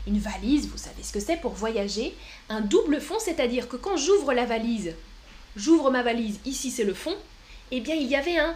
Une 0.07 0.19
valise, 0.19 0.69
vous 0.69 0.79
savez 0.79 1.03
ce 1.03 1.13
que 1.13 1.21
c'est 1.21 1.37
pour 1.37 1.53
voyager, 1.53 2.15
un 2.49 2.61
double 2.61 3.01
fond, 3.01 3.19
c'est-à-dire 3.19 3.69
que 3.69 3.77
quand 3.77 3.97
j'ouvre 3.97 4.33
la 4.33 4.45
valise, 4.45 4.95
j'ouvre 5.57 5.91
ma 5.91 6.03
valise, 6.03 6.41
ici 6.45 6.71
c'est 6.71 6.85
le 6.85 6.95
fond, 6.95 7.17
et 7.71 7.77
eh 7.77 7.81
bien 7.81 7.95
il 7.95 8.09
y 8.09 8.17
avait 8.17 8.39
un 8.39 8.55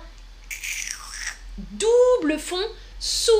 double 1.59 2.39
fond 2.39 2.57
sous 2.99 3.31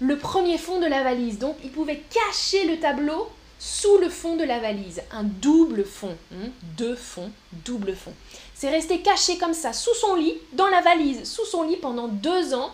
le 0.00 0.18
premier 0.18 0.58
fond 0.58 0.80
de 0.80 0.86
la 0.86 1.02
valise. 1.02 1.38
Donc 1.38 1.56
il 1.64 1.70
pouvait 1.70 2.02
cacher 2.10 2.66
le 2.66 2.78
tableau 2.78 3.30
sous 3.58 3.98
le 3.98 4.08
fond 4.08 4.36
de 4.36 4.44
la 4.44 4.60
valise. 4.60 5.02
Un 5.10 5.24
double 5.24 5.84
fond. 5.84 6.16
Hein, 6.32 6.48
deux 6.76 6.96
fonds, 6.96 7.30
double 7.64 7.94
fond. 7.94 8.12
C'est 8.54 8.70
resté 8.70 9.00
caché 9.00 9.38
comme 9.38 9.54
ça, 9.54 9.72
sous 9.72 9.94
son 9.94 10.14
lit, 10.14 10.34
dans 10.52 10.68
la 10.68 10.80
valise, 10.80 11.30
sous 11.30 11.44
son 11.44 11.62
lit 11.62 11.76
pendant 11.76 12.08
deux 12.08 12.54
ans, 12.54 12.72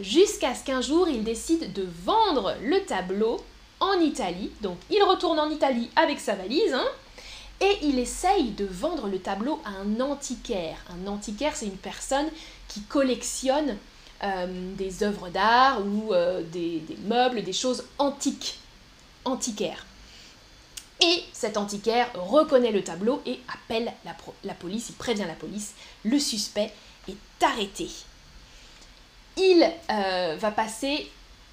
jusqu'à 0.00 0.54
ce 0.54 0.64
qu'un 0.64 0.80
jour 0.80 1.08
il 1.08 1.24
décide 1.24 1.72
de 1.72 1.86
vendre 2.04 2.54
le 2.62 2.84
tableau 2.84 3.38
en 3.80 4.00
Italie. 4.00 4.50
Donc 4.60 4.76
il 4.90 5.02
retourne 5.02 5.38
en 5.38 5.50
Italie 5.50 5.90
avec 5.96 6.20
sa 6.20 6.34
valise, 6.34 6.74
hein, 6.74 6.86
et 7.60 7.78
il 7.82 7.98
essaye 7.98 8.50
de 8.50 8.64
vendre 8.64 9.08
le 9.08 9.18
tableau 9.18 9.60
à 9.64 9.70
un 9.70 10.00
antiquaire. 10.00 10.76
Un 10.90 11.06
antiquaire, 11.08 11.56
c'est 11.56 11.66
une 11.66 11.72
personne 11.72 12.28
qui 12.68 12.82
collectionne 12.82 13.76
euh, 14.22 14.46
des 14.76 15.02
œuvres 15.02 15.28
d'art 15.28 15.80
ou 15.84 16.12
euh, 16.12 16.42
des, 16.42 16.80
des 16.80 16.96
meubles, 17.04 17.42
des 17.42 17.52
choses 17.52 17.84
antiques, 17.98 18.58
antiquaires. 19.24 19.86
Et 21.00 21.22
cet 21.32 21.56
antiquaire 21.56 22.10
reconnaît 22.14 22.72
le 22.72 22.82
tableau 22.82 23.22
et 23.24 23.38
appelle 23.52 23.92
la, 24.04 24.54
police, 24.54 24.90
il 24.90 24.96
prévient 24.96 25.24
la 25.26 25.34
police, 25.34 25.74
le 26.04 26.18
suspect 26.18 26.72
est 27.08 27.44
arrêté. 27.44 27.88
Il 29.36 29.70
euh, 29.90 30.36
va 30.38 30.50
passer 30.50 31.08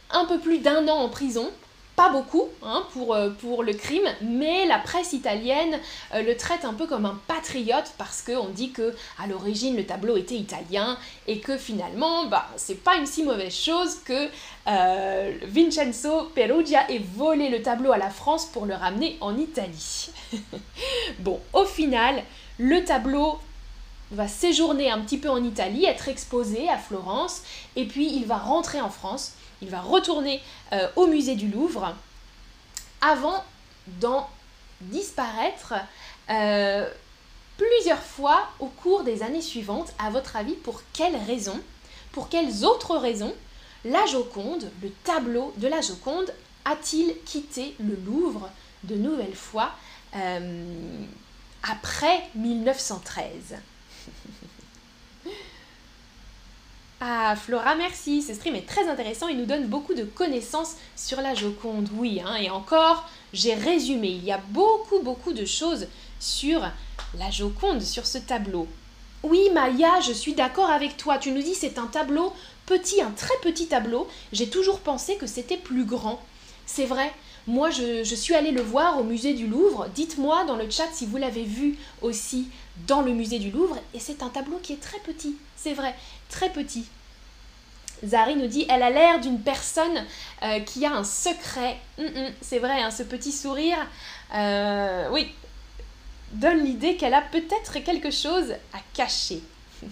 un 0.10 0.26
peu 0.26 0.40
plus 0.40 0.60
d'un 0.60 0.88
an 0.88 0.98
en 0.98 1.10
prison 1.10 1.52
pas 1.96 2.10
beaucoup 2.10 2.50
hein, 2.62 2.84
pour, 2.92 3.14
euh, 3.14 3.30
pour, 3.30 3.64
le 3.64 3.74
crime, 3.74 4.08
mais 4.22 4.66
la 4.66 4.80
presse 4.80 5.14
italienne 5.14 5.80
euh, 6.14 6.22
le 6.22 6.36
traite 6.36 6.66
un 6.66 6.74
peu 6.74 6.88
comme 6.88 7.06
un 7.06 7.20
patriote 7.28 7.94
parce 7.98 8.22
qu'on 8.22 8.50
dit 8.50 8.72
que 8.72 8.94
à 9.18 9.28
l'origine 9.28 9.76
le 9.76 9.86
tableau 9.86 10.18
était 10.18 10.36
italien 10.36 10.98
et 11.28 11.40
que 11.40 11.58
finalement 11.58 12.26
bah, 12.26 12.48
c'est 12.58 12.84
pas 12.84 12.96
une 12.96 13.06
si 13.06 13.24
mauvaise 13.24 13.56
chose 13.56 14.00
que 14.04 14.28
euh, 14.68 15.32
Vincenzo 15.44 16.24
Perugia 16.36 16.90
ait 16.92 17.02
volé 17.16 17.50
le 17.50 17.62
tableau 17.62 17.92
à 17.92 17.98
la 17.98 18.10
France 18.10 18.46
pour 18.46 18.66
le 18.66 18.74
ramener 18.74 19.18
en 19.22 19.38
Italie. 19.38 20.10
bon, 21.20 21.40
au 21.54 21.66
final, 21.66 22.24
le 22.58 22.84
tableau 22.84 23.40
va 24.12 24.28
séjourner 24.28 24.92
un 24.92 25.00
petit 25.00 25.18
peu 25.18 25.30
en 25.30 25.44
Italie, 25.44 25.86
être 25.86 26.10
exposé 26.10 26.70
à 26.70 26.78
Florence, 26.78 27.42
et 27.76 27.86
puis 27.86 28.12
il 28.14 28.26
va 28.26 28.38
rentrer 28.38 28.82
en 28.82 28.90
France 28.90 29.34
il 29.62 29.70
va 29.70 29.82
retourner 29.82 30.42
euh, 30.74 30.88
au 30.96 31.08
musée 31.08 31.36
du 31.36 31.48
Louvre 31.48 31.96
avant 33.02 33.44
d'en 34.00 34.30
disparaître 34.82 35.74
euh, 36.30 36.90
plusieurs 37.58 38.02
fois 38.02 38.48
au 38.60 38.68
cours 38.68 39.04
des 39.04 39.24
années 39.24 39.42
suivantes. 39.42 39.94
À 40.00 40.10
votre 40.10 40.36
avis, 40.36 40.54
pour 40.54 40.82
quelles 40.94 41.16
raisons 41.16 41.60
Pour 42.12 42.30
quelles 42.30 42.66
autres 42.66 42.98
raisons 42.98 43.34
la 43.86 44.06
Joconde, 44.08 44.72
le 44.82 44.90
tableau 45.04 45.54
de 45.58 45.68
la 45.68 45.82
Joconde, 45.82 46.34
a-t-il 46.66 47.16
quitté 47.24 47.76
le 47.80 47.96
Louvre 47.96 48.50
de 48.84 48.96
nouvelles 48.96 49.36
fois 49.36 49.72
euh, 50.16 50.66
après 51.64 52.24
1913 52.36 53.56
Ah, 57.08 57.36
Flora, 57.36 57.76
merci. 57.76 58.24
Ce 58.24 58.34
stream 58.34 58.56
est 58.56 58.66
très 58.66 58.88
intéressant. 58.88 59.28
Il 59.28 59.38
nous 59.38 59.46
donne 59.46 59.68
beaucoup 59.68 59.94
de 59.94 60.06
connaissances 60.06 60.74
sur 60.96 61.22
la 61.22 61.36
Joconde. 61.36 61.88
Oui, 61.94 62.20
hein, 62.26 62.36
et 62.38 62.50
encore, 62.50 63.08
j'ai 63.32 63.54
résumé. 63.54 64.08
Il 64.08 64.24
y 64.24 64.32
a 64.32 64.42
beaucoup, 64.50 65.02
beaucoup 65.04 65.32
de 65.32 65.46
choses 65.46 65.86
sur 66.20 66.62
la 67.20 67.30
Joconde, 67.30 67.84
sur 67.84 68.08
ce 68.08 68.18
tableau. 68.18 68.68
Oui, 69.22 69.52
Maya, 69.54 70.00
je 70.00 70.14
suis 70.14 70.34
d'accord 70.34 70.72
avec 70.72 70.98
toi. 70.98 71.20
Tu 71.20 71.32
nous 71.32 71.44
dis 71.44 71.54
c'est 71.54 71.78
un 71.78 71.86
tableau 71.86 72.34
petit, 72.66 73.04
un 73.04 73.12
très 73.12 73.38
petit 73.44 73.68
tableau. 73.68 74.08
J'ai 74.34 74.50
toujours 74.50 74.80
pensé 74.80 75.16
que 75.18 75.28
c'était 75.28 75.58
plus 75.58 75.86
grand. 75.86 76.20
C'est 76.66 76.86
vrai. 76.86 77.14
Moi, 77.46 77.70
je, 77.70 78.04
je, 78.04 78.16
suis 78.16 78.34
allée 78.34 78.50
le 78.50 78.64
voir 78.64 79.00
au 79.00 79.04
musée 79.04 79.36
du 79.36 79.46
Louvre. 79.46 79.88
Dites-moi 79.94 80.46
dans 80.46 80.56
le 80.56 80.68
chat 80.72 80.88
si 80.92 81.06
vous 81.06 81.18
l'avez 81.18 81.44
vu 81.44 81.78
aussi 82.02 82.48
dans 82.88 83.04
le 83.04 83.12
musée 83.12 83.38
du 83.38 83.52
Louvre. 83.52 83.78
Et 83.94 84.00
c'est 84.00 84.24
un 84.24 84.30
tableau 84.30 84.58
qui 84.64 84.74
est 84.74 84.82
très 84.82 84.98
petit. 85.02 85.36
C'est 85.56 85.74
vrai 85.74 85.96
très 86.30 86.50
petit. 86.50 86.86
Zari 88.04 88.36
nous 88.36 88.48
dit, 88.48 88.66
elle 88.70 88.84
a 88.84 88.90
l'air 88.90 89.20
d'une 89.20 89.40
personne 89.40 90.06
euh, 90.44 90.60
qui 90.60 90.86
a 90.86 90.92
un 90.94 91.04
secret. 91.04 91.78
Hum, 91.98 92.06
hum, 92.06 92.32
c'est 92.42 92.60
vrai, 92.60 92.82
hein, 92.82 92.92
ce 92.92 93.04
petit 93.04 93.32
sourire, 93.32 93.78
euh, 94.34 95.08
oui, 95.12 95.32
donne 96.32 96.64
l'idée 96.64 96.98
qu'elle 96.98 97.14
a 97.14 97.22
peut-être 97.22 97.80
quelque 97.80 98.12
chose 98.12 98.52
à 98.74 98.80
cacher. 98.94 99.42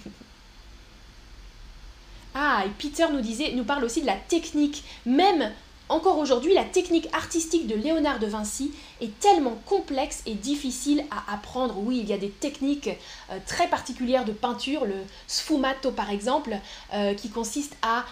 ah, 2.35 2.63
et 2.65 2.69
Peter 2.77 3.05
nous 3.11 3.21
disait, 3.21 3.53
nous 3.53 3.63
parle 3.63 3.83
aussi 3.83 4.01
de 4.01 4.07
la 4.07 4.15
technique. 4.15 4.83
Même 5.05 5.51
encore 5.89 6.17
aujourd'hui, 6.17 6.53
la 6.53 6.63
technique 6.63 7.07
artistique 7.13 7.67
de 7.67 7.75
Léonard 7.75 8.19
de 8.19 8.27
Vinci 8.27 8.71
est 9.01 9.19
tellement 9.19 9.57
complexe 9.65 10.23
et 10.25 10.33
difficile 10.33 11.03
à 11.11 11.33
apprendre. 11.33 11.77
Oui, 11.77 11.99
il 12.01 12.09
y 12.09 12.13
a 12.13 12.17
des 12.17 12.29
techniques 12.29 12.89
euh, 13.31 13.37
très 13.45 13.67
particulières 13.67 14.25
de 14.25 14.31
peinture, 14.31 14.85
le 14.85 14.95
sfumato 15.27 15.91
par 15.91 16.09
exemple, 16.09 16.57
euh, 16.93 17.13
qui 17.13 17.29
consiste 17.29 17.75
à 17.81 18.05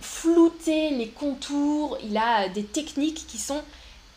flouter 0.00 0.90
les 0.90 1.08
contours. 1.08 1.98
Il 2.04 2.16
a 2.16 2.48
des 2.48 2.64
techniques 2.64 3.26
qui 3.26 3.38
sont, 3.38 3.62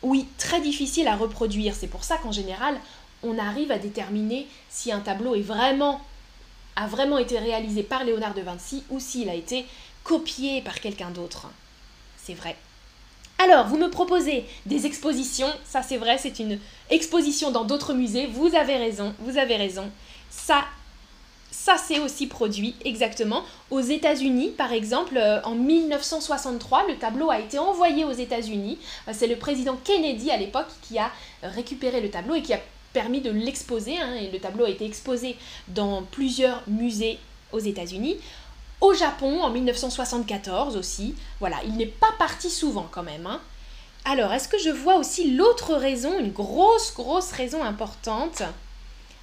oui, 0.02 0.26
très 0.38 0.60
difficiles 0.60 1.08
à 1.08 1.16
reproduire. 1.16 1.74
C'est 1.74 1.88
pour 1.88 2.04
ça 2.04 2.18
qu'en 2.18 2.32
général, 2.32 2.78
on 3.24 3.36
arrive 3.36 3.72
à 3.72 3.78
déterminer 3.78 4.46
si 4.70 4.92
un 4.92 5.00
tableau 5.00 5.34
a 5.34 6.86
vraiment 6.86 7.18
été 7.18 7.38
réalisé 7.38 7.82
par 7.82 8.04
Léonard 8.04 8.34
de 8.34 8.42
Vinci 8.42 8.84
ou 8.90 9.00
s'il 9.00 9.28
a 9.28 9.34
été 9.34 9.66
copié 10.04 10.62
par 10.62 10.80
quelqu'un 10.80 11.10
d'autre. 11.10 11.48
C'est 12.16 12.34
vrai. 12.34 12.56
Alors, 13.42 13.66
vous 13.66 13.76
me 13.76 13.90
proposez 13.90 14.44
des 14.66 14.86
expositions, 14.86 15.48
ça 15.64 15.82
c'est 15.82 15.96
vrai, 15.96 16.16
c'est 16.16 16.38
une 16.38 16.60
exposition 16.90 17.50
dans 17.50 17.64
d'autres 17.64 17.92
musées, 17.92 18.28
vous 18.28 18.54
avez 18.54 18.76
raison, 18.76 19.14
vous 19.18 19.36
avez 19.36 19.56
raison. 19.56 19.90
Ça, 20.30 20.62
ça 21.50 21.76
s'est 21.76 21.98
aussi 21.98 22.28
produit 22.28 22.76
exactement. 22.84 23.42
Aux 23.72 23.80
États-Unis, 23.80 24.50
par 24.56 24.72
exemple, 24.72 25.16
euh, 25.16 25.42
en 25.42 25.56
1963, 25.56 26.86
le 26.86 26.96
tableau 26.98 27.30
a 27.30 27.40
été 27.40 27.58
envoyé 27.58 28.04
aux 28.04 28.12
États-Unis. 28.12 28.78
Euh, 29.08 29.12
c'est 29.12 29.26
le 29.26 29.36
président 29.36 29.76
Kennedy 29.82 30.30
à 30.30 30.36
l'époque 30.36 30.68
qui 30.82 31.00
a 31.00 31.10
récupéré 31.42 32.00
le 32.00 32.10
tableau 32.10 32.36
et 32.36 32.42
qui 32.42 32.54
a 32.54 32.60
permis 32.92 33.20
de 33.20 33.30
l'exposer. 33.30 33.98
Hein, 33.98 34.14
et 34.14 34.30
le 34.30 34.38
tableau 34.38 34.66
a 34.66 34.70
été 34.70 34.84
exposé 34.84 35.36
dans 35.66 36.02
plusieurs 36.04 36.62
musées 36.68 37.18
aux 37.50 37.58
États-Unis 37.58 38.18
au 38.82 38.92
Japon 38.92 39.42
en 39.42 39.48
1974 39.48 40.76
aussi. 40.76 41.14
Voilà, 41.40 41.56
il 41.64 41.76
n'est 41.76 41.86
pas 41.86 42.12
parti 42.18 42.50
souvent 42.50 42.88
quand 42.90 43.04
même. 43.04 43.26
Hein. 43.26 43.40
Alors, 44.04 44.32
est-ce 44.32 44.48
que 44.48 44.58
je 44.58 44.70
vois 44.70 44.96
aussi 44.96 45.30
l'autre 45.30 45.74
raison, 45.74 46.18
une 46.18 46.32
grosse, 46.32 46.92
grosse 46.92 47.30
raison 47.30 47.62
importante? 47.62 48.42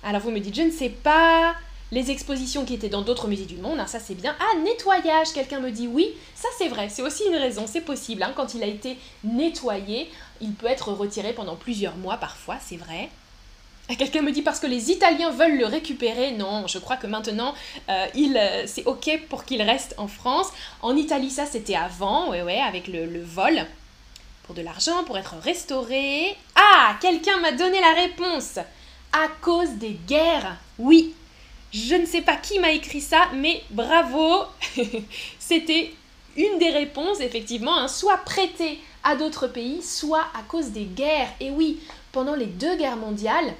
Alors, 0.01 0.21
vous 0.21 0.31
me 0.31 0.39
dites, 0.39 0.55
je 0.55 0.61
ne 0.61 0.71
sais 0.71 0.89
pas, 0.89 1.53
les 1.91 2.09
expositions 2.09 2.63
qui 2.63 2.73
étaient 2.73 2.87
dans 2.87 3.01
d'autres 3.01 3.27
musées 3.27 3.45
du 3.45 3.57
monde, 3.57 3.79
hein, 3.79 3.87
ça 3.87 3.99
c'est 3.99 4.15
bien. 4.15 4.33
Ah, 4.39 4.57
nettoyage, 4.59 5.33
quelqu'un 5.33 5.59
me 5.59 5.71
dit 5.71 5.87
oui, 5.87 6.13
ça 6.35 6.47
c'est 6.57 6.69
vrai, 6.69 6.87
c'est 6.87 7.01
aussi 7.01 7.23
une 7.27 7.35
raison, 7.35 7.65
c'est 7.67 7.81
possible. 7.81 8.23
Hein. 8.23 8.31
quand 8.35 8.53
il 8.53 8.63
a 8.63 8.67
été 8.67 8.97
nettoyé, 9.25 10.09
il 10.39 10.53
peut 10.53 10.67
être 10.67 10.93
retiré 10.93 11.33
pendant 11.33 11.57
plusieurs 11.57 11.97
mois 11.97 12.15
parfois, 12.15 12.57
c'est 12.63 12.77
vrai. 12.77 13.09
Quelqu'un 13.97 14.21
me 14.21 14.31
dit 14.31 14.43
parce 14.43 14.59
que 14.59 14.67
les 14.67 14.91
Italiens 14.91 15.31
veulent 15.31 15.57
le 15.57 15.65
récupérer. 15.65 16.31
Non, 16.31 16.67
je 16.67 16.77
crois 16.77 16.97
que 16.97 17.07
maintenant, 17.07 17.55
euh, 17.89 18.05
euh, 18.15 18.63
c'est 18.67 18.85
ok 18.85 19.21
pour 19.29 19.45
qu'il 19.45 19.61
reste 19.63 19.95
en 19.97 20.07
France. 20.07 20.47
En 20.81 20.95
Italie, 20.95 21.31
ça 21.31 21.45
c'était 21.47 21.75
avant, 21.75 22.29
ouais, 22.29 22.43
ouais, 22.43 22.59
avec 22.59 22.87
le, 22.87 23.23
vol. 23.23 23.65
Pour 24.43 24.53
de 24.53 24.61
l'argent, 24.61 25.03
pour 25.05 25.17
être 25.17 25.35
restauré. 25.41 26.35
Ah, 26.55 26.97
quelqu'un 27.01 27.37
m'a 27.37 27.51
donné 27.51 27.79
la 27.81 27.93
réponse. 27.93 28.59
À 29.11 29.27
cause 29.41 29.71
des 29.71 29.97
guerres. 30.07 30.57
Oui. 30.77 31.15
Je 31.73 31.95
ne 31.95 32.05
sais 32.05 32.21
pas 32.21 32.35
qui 32.35 32.59
m'a 32.59 32.71
écrit 32.71 33.01
ça, 33.01 33.27
mais 33.33 33.63
bravo. 33.71 34.43
c'était 35.39 35.93
une 36.35 36.59
des 36.59 36.69
réponses, 36.69 37.21
effectivement, 37.21 37.77
hein, 37.77 37.87
soit 37.87 38.17
prêté 38.17 38.79
à 39.03 39.15
d'autres 39.15 39.47
pays, 39.47 39.81
soit 39.81 40.27
à 40.35 40.43
cause 40.47 40.69
des 40.69 40.85
guerres. 40.85 41.31
Et 41.39 41.49
oui, 41.49 41.79
pendant 42.11 42.35
les 42.35 42.45
deux 42.45 42.75
guerres 42.75 42.97
mondiales, 42.97 43.53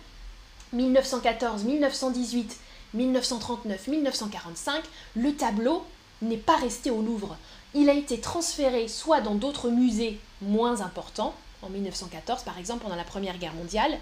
1914, 0.73 1.63
1918, 1.63 2.57
1939, 2.93 3.87
1945, 3.87 4.83
le 5.15 5.33
tableau 5.33 5.83
n'est 6.21 6.37
pas 6.37 6.55
resté 6.57 6.91
au 6.91 7.01
Louvre. 7.01 7.37
Il 7.73 7.89
a 7.89 7.93
été 7.93 8.19
transféré 8.19 8.87
soit 8.87 9.21
dans 9.21 9.35
d'autres 9.35 9.69
musées 9.69 10.19
moins 10.41 10.81
importants, 10.81 11.33
en 11.61 11.69
1914 11.69 12.43
par 12.43 12.57
exemple 12.57 12.83
pendant 12.83 12.95
la 12.95 13.03
Première 13.03 13.37
Guerre 13.37 13.53
mondiale, 13.53 13.97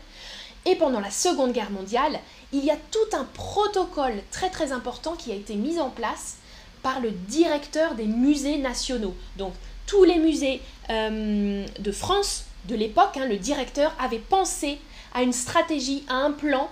et 0.66 0.76
pendant 0.76 1.00
la 1.00 1.12
Seconde 1.12 1.54
Guerre 1.54 1.72
mondiale, 1.72 2.20
il 2.52 2.64
y 2.64 2.72
a 2.72 2.78
tout 2.92 3.16
un 3.16 3.24
protocole 3.24 4.22
très 4.32 4.50
très 4.50 4.72
important 4.72 5.14
qui 5.14 5.32
a 5.32 5.36
été 5.36 5.56
mis 5.56 5.80
en 5.80 5.90
place 5.90 6.38
par 6.84 7.00
le 7.00 7.12
directeur 7.12 7.96
des 7.96 8.06
musées 8.06 8.58
nationaux. 8.58 9.16
Donc 9.38 9.54
tous 9.86 10.04
les 10.04 10.18
musées 10.18 10.62
euh, 10.90 11.66
de 11.80 11.92
France 11.92 12.46
de 12.66 12.76
l'époque, 12.76 13.18
hein, 13.18 13.26
le 13.26 13.38
directeur 13.38 13.94
avait 14.00 14.20
pensé 14.20 14.78
à 15.18 15.24
une 15.24 15.34
stratégie, 15.34 16.04
à 16.08 16.18
un 16.18 16.32
plan 16.32 16.70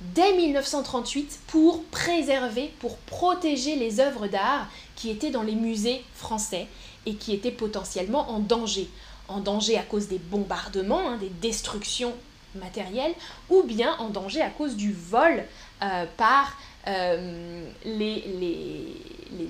dès 0.00 0.34
1938 0.34 1.38
pour 1.46 1.84
préserver, 1.84 2.72
pour 2.80 2.96
protéger 2.96 3.76
les 3.76 4.00
œuvres 4.00 4.26
d'art 4.26 4.66
qui 4.96 5.10
étaient 5.10 5.30
dans 5.30 5.44
les 5.44 5.54
musées 5.54 6.02
français 6.16 6.66
et 7.06 7.14
qui 7.14 7.32
étaient 7.32 7.52
potentiellement 7.52 8.28
en 8.32 8.40
danger. 8.40 8.90
En 9.28 9.38
danger 9.38 9.78
à 9.78 9.84
cause 9.84 10.08
des 10.08 10.18
bombardements, 10.18 11.08
hein, 11.08 11.18
des 11.18 11.28
destructions 11.28 12.14
matérielles, 12.56 13.14
ou 13.48 13.62
bien 13.62 13.96
en 13.98 14.08
danger 14.08 14.42
à 14.42 14.50
cause 14.50 14.74
du 14.74 14.92
vol 14.92 15.44
euh, 15.82 16.04
par 16.16 16.58
euh, 16.88 17.64
les, 17.84 18.24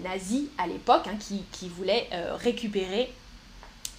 nazis 0.05 0.45
à 0.59 0.67
l'époque 0.67 1.07
hein, 1.07 1.17
qui, 1.19 1.45
qui, 1.51 1.71
voulaient 1.71 2.09
euh, 2.13 2.37
récupérer 2.37 3.11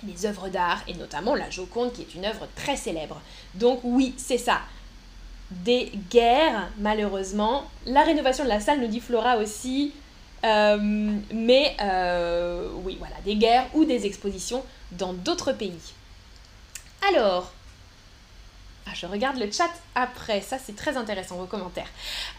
les 0.07 0.25
œuvres 0.25 0.49
d'art, 0.49 0.81
et 0.87 0.93
notamment 0.93 1.35
la 1.35 1.49
Joconde, 1.49 1.93
qui 1.93 2.01
est 2.01 2.15
une 2.15 2.25
œuvre 2.25 2.47
très 2.55 2.75
célèbre. 2.75 3.21
Donc 3.53 3.79
oui, 3.83 4.13
c'est 4.17 4.37
ça. 4.37 4.59
Des 5.51 5.91
guerres, 6.09 6.69
malheureusement. 6.79 7.65
La 7.85 8.03
rénovation 8.03 8.43
de 8.43 8.49
la 8.49 8.59
salle, 8.59 8.81
nous 8.81 8.87
dit 8.87 8.99
Flora 8.99 9.37
aussi. 9.37 9.93
Euh, 10.43 10.77
mais 11.33 11.75
euh, 11.81 12.69
oui, 12.83 12.97
voilà, 12.99 13.15
des 13.23 13.35
guerres 13.35 13.67
ou 13.73 13.85
des 13.85 14.05
expositions 14.05 14.63
dans 14.91 15.13
d'autres 15.13 15.53
pays. 15.53 15.93
Alors, 17.09 17.51
ah, 18.87 18.91
je 18.93 19.07
regarde 19.07 19.37
le 19.37 19.51
chat 19.51 19.69
après, 19.95 20.41
ça 20.41 20.57
c'est 20.59 20.75
très 20.75 20.97
intéressant 20.97 21.37
vos 21.37 21.45
commentaires. 21.45 21.89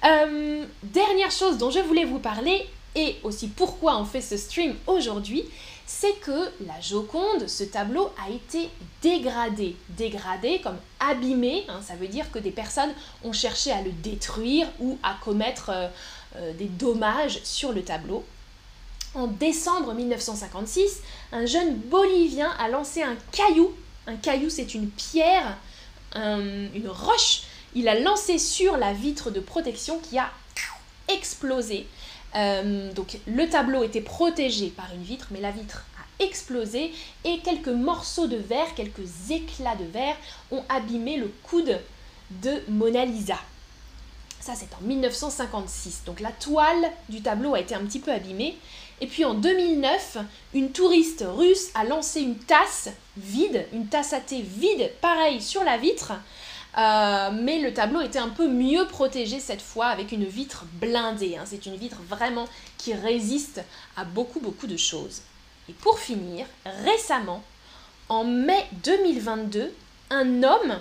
Euh, 0.04 0.64
dernière 0.84 1.32
chose 1.32 1.58
dont 1.58 1.70
je 1.70 1.80
voulais 1.80 2.04
vous 2.04 2.20
parler, 2.20 2.66
et 2.94 3.16
aussi 3.24 3.48
pourquoi 3.48 3.98
on 3.98 4.04
fait 4.04 4.20
ce 4.20 4.36
stream 4.36 4.74
aujourd'hui, 4.86 5.44
c'est 5.86 6.18
que 6.20 6.50
la 6.66 6.80
Joconde, 6.80 7.46
ce 7.46 7.62
tableau, 7.62 8.10
a 8.24 8.30
été 8.30 8.68
dégradé. 9.02 9.76
Dégradé 9.90 10.60
comme 10.60 10.78
abîmé, 10.98 11.64
hein, 11.68 11.80
ça 11.80 11.94
veut 11.94 12.08
dire 12.08 12.30
que 12.32 12.40
des 12.40 12.50
personnes 12.50 12.92
ont 13.22 13.32
cherché 13.32 13.70
à 13.70 13.82
le 13.82 13.92
détruire 13.92 14.66
ou 14.80 14.98
à 15.04 15.16
commettre 15.22 15.70
euh, 15.70 15.88
euh, 16.36 16.52
des 16.54 16.66
dommages 16.66 17.40
sur 17.44 17.72
le 17.72 17.84
tableau. 17.84 18.24
En 19.14 19.28
décembre 19.28 19.94
1956, 19.94 21.02
un 21.32 21.46
jeune 21.46 21.76
Bolivien 21.76 22.50
a 22.58 22.68
lancé 22.68 23.02
un 23.02 23.16
caillou. 23.30 23.72
Un 24.08 24.16
caillou, 24.16 24.50
c'est 24.50 24.74
une 24.74 24.90
pierre, 24.90 25.56
une 26.14 26.88
roche. 26.88 27.42
Il 27.74 27.88
a 27.88 27.98
lancé 27.98 28.38
sur 28.38 28.76
la 28.76 28.92
vitre 28.92 29.30
de 29.30 29.40
protection 29.40 29.98
qui 30.00 30.18
a 30.18 30.30
explosé. 31.08 31.86
Euh, 32.36 32.92
donc 32.92 33.18
le 33.26 33.48
tableau 33.48 33.82
était 33.82 34.00
protégé 34.00 34.68
par 34.68 34.92
une 34.94 35.02
vitre, 35.02 35.28
mais 35.30 35.40
la 35.40 35.50
vitre 35.50 35.84
a 35.98 36.24
explosé 36.24 36.92
et 37.24 37.38
quelques 37.38 37.68
morceaux 37.68 38.26
de 38.26 38.36
verre, 38.36 38.74
quelques 38.74 39.30
éclats 39.30 39.76
de 39.76 39.84
verre 39.84 40.16
ont 40.50 40.62
abîmé 40.68 41.16
le 41.16 41.32
coude 41.44 41.78
de 42.42 42.62
Mona 42.68 43.04
Lisa. 43.04 43.38
Ça, 44.40 44.52
c'est 44.54 44.72
en 44.74 44.86
1956. 44.86 46.02
Donc 46.06 46.20
la 46.20 46.30
toile 46.30 46.90
du 47.08 47.20
tableau 47.20 47.54
a 47.54 47.60
été 47.60 47.74
un 47.74 47.84
petit 47.84 47.98
peu 47.98 48.12
abîmée. 48.12 48.56
Et 49.00 49.06
puis 49.06 49.24
en 49.24 49.34
2009, 49.34 50.18
une 50.54 50.70
touriste 50.70 51.24
russe 51.26 51.70
a 51.74 51.84
lancé 51.84 52.20
une 52.20 52.36
tasse 52.36 52.90
vide, 53.16 53.66
une 53.72 53.88
tasse 53.88 54.12
à 54.12 54.20
thé 54.20 54.42
vide, 54.42 54.90
pareil, 55.00 55.42
sur 55.42 55.64
la 55.64 55.76
vitre. 55.76 56.12
Euh, 56.78 57.30
mais 57.32 57.60
le 57.60 57.72
tableau 57.72 58.02
était 58.02 58.18
un 58.18 58.28
peu 58.28 58.48
mieux 58.48 58.86
protégé 58.86 59.40
cette 59.40 59.62
fois 59.62 59.86
avec 59.86 60.12
une 60.12 60.24
vitre 60.24 60.64
blindée. 60.74 61.36
Hein. 61.36 61.44
C'est 61.46 61.64
une 61.66 61.76
vitre 61.76 62.00
vraiment 62.06 62.46
qui 62.76 62.92
résiste 62.92 63.62
à 63.96 64.04
beaucoup 64.04 64.40
beaucoup 64.40 64.66
de 64.66 64.76
choses. 64.76 65.22
Et 65.68 65.72
pour 65.72 65.98
finir, 65.98 66.46
récemment, 66.84 67.42
en 68.08 68.24
mai 68.24 68.66
2022, 68.84 69.72
un 70.10 70.42
homme 70.42 70.78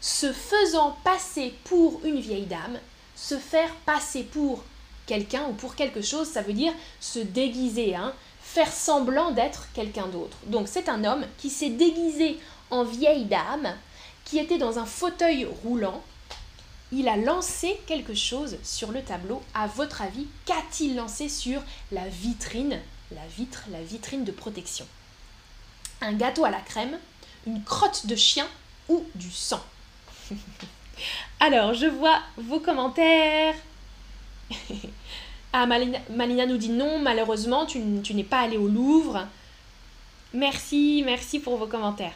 se 0.00 0.32
faisant 0.32 0.96
passer 1.04 1.54
pour 1.64 2.00
une 2.04 2.20
vieille 2.20 2.46
dame, 2.46 2.78
se 3.14 3.38
faire 3.38 3.72
passer 3.86 4.24
pour 4.24 4.64
quelqu'un 5.06 5.46
ou 5.48 5.52
pour 5.52 5.76
quelque 5.76 6.02
chose, 6.02 6.26
ça 6.26 6.42
veut 6.42 6.52
dire 6.52 6.72
se 7.00 7.20
déguiser, 7.20 7.94
hein, 7.94 8.12
faire 8.40 8.72
semblant 8.72 9.30
d'être 9.30 9.68
quelqu'un 9.72 10.08
d'autre. 10.08 10.36
Donc 10.46 10.66
c'est 10.68 10.88
un 10.88 11.04
homme 11.04 11.24
qui 11.38 11.48
s'est 11.48 11.70
déguisé 11.70 12.38
en 12.70 12.82
vieille 12.84 13.24
dame 13.24 13.74
qui 14.24 14.38
était 14.38 14.58
dans 14.58 14.78
un 14.78 14.86
fauteuil 14.86 15.44
roulant. 15.44 16.02
Il 16.90 17.08
a 17.08 17.16
lancé 17.16 17.80
quelque 17.86 18.14
chose 18.14 18.58
sur 18.62 18.92
le 18.92 19.02
tableau. 19.02 19.42
À 19.54 19.66
votre 19.66 20.02
avis, 20.02 20.26
qu'a-t-il 20.44 20.96
lancé 20.96 21.28
sur 21.28 21.62
la 21.90 22.06
vitrine 22.08 22.78
La 23.14 23.26
vitre, 23.36 23.64
la 23.70 23.82
vitrine 23.82 24.24
de 24.24 24.32
protection? 24.32 24.86
Un 26.00 26.12
gâteau 26.12 26.44
à 26.44 26.50
la 26.50 26.60
crème, 26.60 26.98
une 27.46 27.64
crotte 27.64 28.06
de 28.06 28.16
chien 28.16 28.46
ou 28.88 29.04
du 29.14 29.30
sang? 29.30 29.62
Alors, 31.40 31.74
je 31.74 31.86
vois 31.86 32.20
vos 32.36 32.60
commentaires. 32.60 33.54
ah, 35.52 35.66
Malina, 35.66 36.46
nous 36.46 36.58
dit 36.58 36.68
non, 36.68 36.98
malheureusement, 36.98 37.66
tu, 37.66 37.80
tu 38.02 38.14
n'es 38.14 38.24
pas 38.24 38.40
allé 38.40 38.58
au 38.58 38.68
Louvre. 38.68 39.26
Merci, 40.34 41.02
merci 41.04 41.40
pour 41.40 41.56
vos 41.56 41.66
commentaires. 41.66 42.14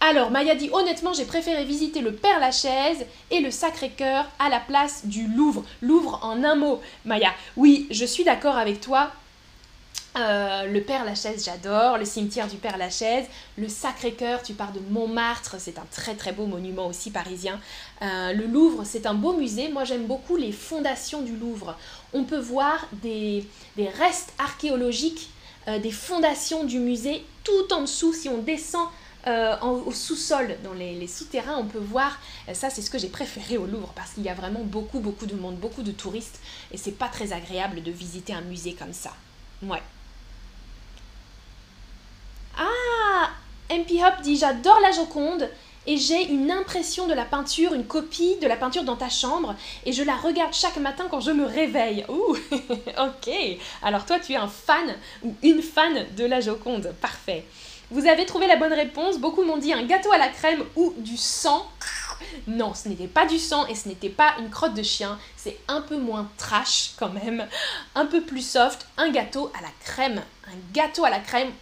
Alors, 0.00 0.30
Maya 0.30 0.54
dit 0.54 0.70
honnêtement, 0.72 1.14
j'ai 1.14 1.24
préféré 1.24 1.64
visiter 1.64 2.00
le 2.00 2.12
Père 2.12 2.38
Lachaise 2.38 3.06
et 3.30 3.40
le 3.40 3.50
Sacré-Cœur 3.50 4.26
à 4.38 4.48
la 4.50 4.60
place 4.60 5.06
du 5.06 5.26
Louvre. 5.26 5.64
Louvre 5.80 6.20
en 6.22 6.44
un 6.44 6.54
mot, 6.54 6.80
Maya. 7.04 7.32
Oui, 7.56 7.86
je 7.90 8.04
suis 8.04 8.22
d'accord 8.22 8.56
avec 8.56 8.80
toi. 8.80 9.10
Euh, 10.16 10.64
le 10.72 10.80
Père 10.80 11.04
Lachaise, 11.04 11.44
j'adore. 11.44 11.98
Le 11.98 12.04
cimetière 12.04 12.46
du 12.46 12.56
Père 12.56 12.78
Lachaise. 12.78 13.26
Le 13.56 13.68
Sacré-Cœur, 13.68 14.42
tu 14.42 14.54
pars 14.54 14.72
de 14.72 14.80
Montmartre, 14.90 15.56
c'est 15.58 15.78
un 15.78 15.86
très 15.90 16.14
très 16.14 16.32
beau 16.32 16.46
monument 16.46 16.86
aussi 16.86 17.10
parisien. 17.10 17.60
Euh, 18.02 18.32
le 18.32 18.46
Louvre, 18.46 18.84
c'est 18.84 19.06
un 19.06 19.14
beau 19.14 19.32
musée. 19.32 19.68
Moi, 19.68 19.84
j'aime 19.84 20.06
beaucoup 20.06 20.36
les 20.36 20.52
fondations 20.52 21.22
du 21.22 21.36
Louvre. 21.36 21.76
On 22.12 22.24
peut 22.24 22.38
voir 22.38 22.86
des, 23.02 23.44
restes 23.76 24.32
archéologiques, 24.38 25.30
euh, 25.68 25.78
des 25.78 25.90
fondations 25.90 26.64
du 26.64 26.78
musée 26.78 27.24
tout 27.44 27.72
en 27.72 27.82
dessous. 27.82 28.12
Si 28.12 28.28
on 28.28 28.38
descend 28.38 28.88
euh, 29.26 29.56
au 29.60 29.92
sous-sol, 29.92 30.56
dans 30.62 30.72
les, 30.72 31.06
souterrains, 31.08 31.56
on 31.56 31.64
peut 31.64 31.78
voir, 31.78 32.18
euh, 32.48 32.54
ça 32.54 32.70
c'est 32.70 32.82
ce 32.82 32.90
que 32.90 32.98
j'ai 32.98 33.08
préféré 33.08 33.56
au 33.56 33.66
Louvre, 33.66 33.92
parce 33.96 34.12
qu'il 34.12 34.22
y 34.22 34.28
a 34.28 34.34
vraiment 34.34 34.62
beaucoup, 34.62 35.00
beaucoup 35.00 35.26
de 35.26 35.34
monde, 35.34 35.56
beaucoup 35.56 35.82
de 35.82 35.92
touristes, 35.92 36.40
et 36.72 36.76
c'est 36.76 36.92
pas 36.92 37.08
très 37.08 37.32
agréable 37.32 37.82
de 37.82 37.90
visiter 37.90 38.32
un 38.32 38.42
musée 38.42 38.74
comme 38.74 38.92
ça. 38.92 39.12
Ouais. 39.62 39.82
Ah 42.56 43.30
MP 43.70 44.02
Hop 44.02 44.22
dit 44.22 44.36
J'adore 44.36 44.78
la 44.80 44.92
Joconde 44.92 45.50
et 45.86 45.96
j'ai 45.96 46.28
une 46.28 46.50
impression 46.50 47.06
de 47.06 47.14
la 47.14 47.24
peinture, 47.24 47.74
une 47.74 47.86
copie 47.86 48.36
de 48.40 48.46
la 48.46 48.56
peinture 48.56 48.84
dans 48.84 48.96
ta 48.96 49.08
chambre 49.08 49.54
et 49.84 49.92
je 49.92 50.02
la 50.02 50.16
regarde 50.16 50.52
chaque 50.52 50.76
matin 50.76 51.06
quand 51.10 51.20
je 51.20 51.30
me 51.30 51.46
réveille. 51.46 52.04
Ouh, 52.08 52.36
ok. 52.52 53.34
Alors 53.82 54.06
toi, 54.06 54.18
tu 54.18 54.32
es 54.32 54.36
un 54.36 54.48
fan 54.48 54.94
ou 55.22 55.34
une 55.42 55.62
fan 55.62 56.06
de 56.16 56.24
la 56.24 56.40
Joconde. 56.40 56.94
Parfait. 57.00 57.44
Vous 57.90 58.06
avez 58.06 58.26
trouvé 58.26 58.46
la 58.46 58.56
bonne 58.56 58.72
réponse. 58.72 59.18
Beaucoup 59.18 59.44
m'ont 59.44 59.58
dit 59.58 59.72
un 59.72 59.84
gâteau 59.84 60.10
à 60.12 60.18
la 60.18 60.28
crème 60.28 60.64
ou 60.74 60.92
du 60.98 61.16
sang. 61.16 61.70
Non, 62.48 62.74
ce 62.74 62.88
n'était 62.88 63.06
pas 63.06 63.26
du 63.26 63.38
sang 63.38 63.66
et 63.66 63.74
ce 63.74 63.88
n'était 63.88 64.10
pas 64.10 64.34
une 64.40 64.50
crotte 64.50 64.74
de 64.74 64.82
chien. 64.82 65.18
C'est 65.36 65.58
un 65.68 65.80
peu 65.80 65.96
moins 65.96 66.28
trash 66.36 66.92
quand 66.98 67.10
même. 67.10 67.46
Un 67.94 68.06
peu 68.06 68.22
plus 68.22 68.44
soft. 68.44 68.86
Un 68.96 69.10
gâteau 69.10 69.52
à 69.56 69.62
la 69.62 69.70
crème. 69.84 70.22
Un 70.48 70.56
gâteau 70.72 71.04
à 71.04 71.10
la 71.10 71.20
crème 71.20 71.52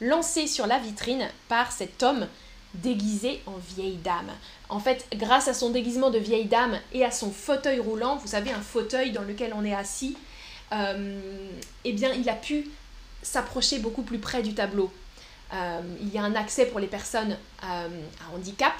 lancé 0.00 0.46
sur 0.46 0.66
la 0.66 0.78
vitrine 0.78 1.28
par 1.48 1.72
cet 1.72 2.02
homme 2.02 2.26
déguisé 2.74 3.42
en 3.46 3.56
vieille 3.74 3.96
dame. 3.96 4.30
En 4.68 4.78
fait, 4.78 5.06
grâce 5.14 5.48
à 5.48 5.54
son 5.54 5.70
déguisement 5.70 6.10
de 6.10 6.18
vieille 6.18 6.46
dame 6.46 6.78
et 6.92 7.04
à 7.04 7.10
son 7.10 7.32
fauteuil 7.32 7.80
roulant, 7.80 8.16
vous 8.16 8.28
savez, 8.28 8.52
un 8.52 8.60
fauteuil 8.60 9.10
dans 9.10 9.22
lequel 9.22 9.52
on 9.54 9.64
est 9.64 9.74
assis, 9.74 10.16
euh, 10.72 11.20
eh 11.84 11.92
bien, 11.92 12.12
il 12.12 12.28
a 12.28 12.34
pu 12.34 12.70
s'approcher 13.22 13.80
beaucoup 13.80 14.02
plus 14.02 14.18
près 14.18 14.42
du 14.42 14.54
tableau. 14.54 14.92
Euh, 15.52 15.80
il 16.00 16.12
y 16.12 16.18
a 16.18 16.22
un 16.22 16.34
accès 16.36 16.66
pour 16.66 16.78
les 16.78 16.86
personnes 16.86 17.36
euh, 17.64 17.66
à 17.66 18.34
handicap 18.34 18.74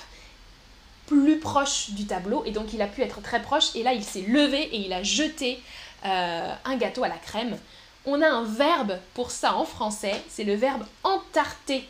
plus 1.07 1.41
proche 1.41 1.91
du 1.91 2.07
tableau 2.07 2.45
et 2.47 2.53
donc 2.53 2.73
il 2.73 2.81
a 2.81 2.87
pu 2.87 3.03
être 3.03 3.21
très 3.21 3.43
proche 3.43 3.75
et 3.75 3.83
là 3.83 3.93
il 3.93 4.05
s'est 4.05 4.23
levé 4.23 4.63
et 4.63 4.77
il 4.77 4.93
a 4.93 5.03
jeté 5.03 5.61
euh, 6.05 6.55
un 6.65 6.77
gâteau 6.77 7.03
à 7.03 7.09
la 7.09 7.17
crème. 7.17 7.59
On 8.07 8.23
a 8.23 8.29
un 8.29 8.45
verbe 8.45 8.99
pour 9.15 9.33
ça 9.33 9.57
en 9.57 9.65
français, 9.65 10.23
c'est 10.29 10.45
le 10.45 10.55
verbe 10.55 10.85
entarter. 11.03 11.87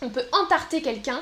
On 0.00 0.10
peut 0.10 0.24
entarter 0.32 0.80
quelqu'un, 0.80 1.20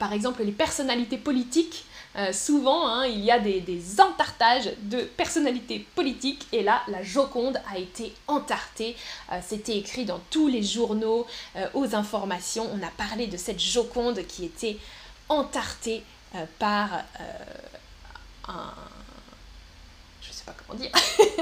par 0.00 0.12
exemple 0.12 0.42
les 0.42 0.52
personnalités 0.52 1.16
politiques 1.16 1.84
euh, 2.16 2.32
souvent, 2.32 2.88
hein, 2.88 3.06
il 3.06 3.20
y 3.20 3.30
a 3.30 3.38
des, 3.38 4.00
entartages 4.00 4.70
de 4.82 5.02
personnalités 5.02 5.86
politiques 5.94 6.46
et 6.52 6.62
là, 6.62 6.82
la 6.88 7.02
Joconde 7.02 7.60
a 7.72 7.78
été 7.78 8.12
entartée. 8.26 8.96
Euh, 9.32 9.38
c'était 9.46 9.76
écrit 9.76 10.04
dans 10.04 10.20
tous 10.30 10.48
les 10.48 10.62
journaux, 10.62 11.26
euh, 11.56 11.66
aux 11.74 11.94
informations. 11.94 12.68
On 12.72 12.82
a 12.84 12.90
parlé 12.90 13.26
de 13.26 13.36
cette 13.36 13.60
Joconde 13.60 14.26
qui 14.26 14.44
était 14.44 14.76
entartée 15.28 16.02
par 16.58 17.04
un... 18.48 18.72
Je 20.20 20.32
sais 20.32 20.44
pas 20.44 20.54
comment 20.66 20.78
dire. 20.78 20.90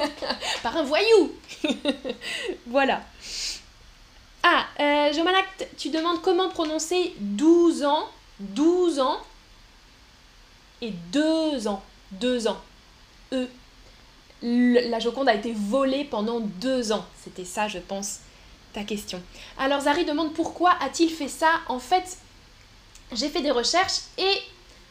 par 0.62 0.76
un 0.76 0.82
voyou. 0.82 1.32
voilà. 2.66 3.02
Ah, 4.42 4.66
euh, 4.80 5.12
tu 5.76 5.90
demandes 5.90 6.22
comment 6.22 6.48
prononcer 6.48 7.14
12 7.18 7.84
ans. 7.84 8.08
12 8.40 9.00
ans 9.00 9.18
et 10.82 10.90
deux 11.12 11.68
ans. 11.68 11.82
Deux 12.12 12.48
ans. 12.48 12.58
E. 13.32 13.48
La 14.42 14.98
Joconde 15.00 15.28
a 15.28 15.34
été 15.34 15.52
volée 15.52 16.04
pendant 16.04 16.40
deux 16.40 16.92
ans. 16.92 17.04
C'était 17.22 17.44
ça, 17.44 17.66
je 17.66 17.78
pense, 17.78 18.20
ta 18.72 18.84
question. 18.84 19.20
Alors 19.58 19.80
Zari 19.80 20.04
demande 20.04 20.32
pourquoi 20.32 20.76
a-t-il 20.80 21.10
fait 21.10 21.28
ça? 21.28 21.50
En 21.68 21.80
fait, 21.80 22.18
j'ai 23.12 23.28
fait 23.28 23.42
des 23.42 23.50
recherches 23.50 24.00
et 24.16 24.42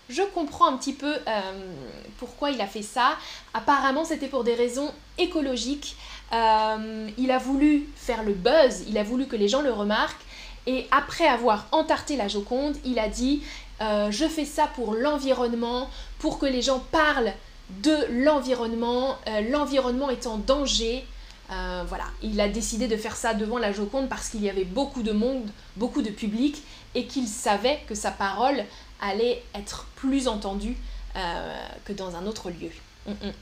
je 0.10 0.22
comprends 0.22 0.68
un 0.68 0.78
petit 0.78 0.94
peu 0.94 1.16
euh, 1.28 1.74
pourquoi 2.18 2.52
il 2.52 2.60
a 2.62 2.68
fait 2.68 2.82
ça. 2.82 3.18
Apparemment, 3.54 4.06
c'était 4.06 4.28
pour 4.28 4.44
des 4.44 4.56
raisons 4.56 4.92
écologiques. 5.18 5.96
Euh, 6.34 7.10
il 7.18 7.32
a 7.32 7.38
voulu 7.38 7.88
faire 7.96 8.24
le 8.24 8.34
buzz, 8.34 8.84
il 8.88 8.98
a 8.98 9.04
voulu 9.04 9.28
que 9.28 9.36
les 9.36 9.48
gens 9.48 9.62
le 9.62 9.72
remarquent. 9.72 10.26
Et 10.66 10.88
après 10.92 11.28
avoir 11.28 11.68
entarté 11.72 12.18
la 12.18 12.28
Joconde, 12.28 12.76
il 12.84 13.00
a 13.00 13.08
dit 13.08 13.42
euh, 13.82 14.12
je 14.12 14.26
fais 14.26 14.46
ça 14.46 14.68
pour 14.68 14.94
l'environnement, 14.94 15.90
pour 16.20 16.40
que 16.40 16.46
les 16.46 16.62
gens 16.62 16.80
parlent 16.80 17.34
de 17.82 18.24
l'environnement, 18.24 19.18
euh, 19.28 19.42
l'environnement 19.50 20.10
est 20.10 20.26
en 20.26 20.38
danger. 20.38 21.06
Euh, 21.52 21.84
voilà, 21.88 22.06
il 22.22 22.40
a 22.42 22.50
décidé 22.50 22.88
de 22.88 22.98
faire 22.98 23.16
ça 23.16 23.34
devant 23.34 23.58
la 23.58 23.72
Joconde 23.72 24.10
parce 24.10 24.30
qu'il 24.30 24.44
y 24.44 24.50
avait 24.50 24.66
beaucoup 24.66 25.04
de 25.04 25.12
monde, 25.12 25.50
beaucoup 25.76 26.02
de 26.02 26.10
public, 26.10 26.62
et 26.96 27.06
qu'il 27.06 27.28
savait 27.28 27.80
que 27.88 27.96
sa 27.96 28.12
parole 28.12 28.64
allait 29.02 29.44
être 29.54 29.86
plus 29.96 30.28
entendue 30.28 30.76
que 31.86 31.94
dans 31.94 32.16
un 32.16 32.28
autre 32.28 32.52
lieu. 32.52 32.70
Mm, 33.08 33.12
mm. 33.12 33.34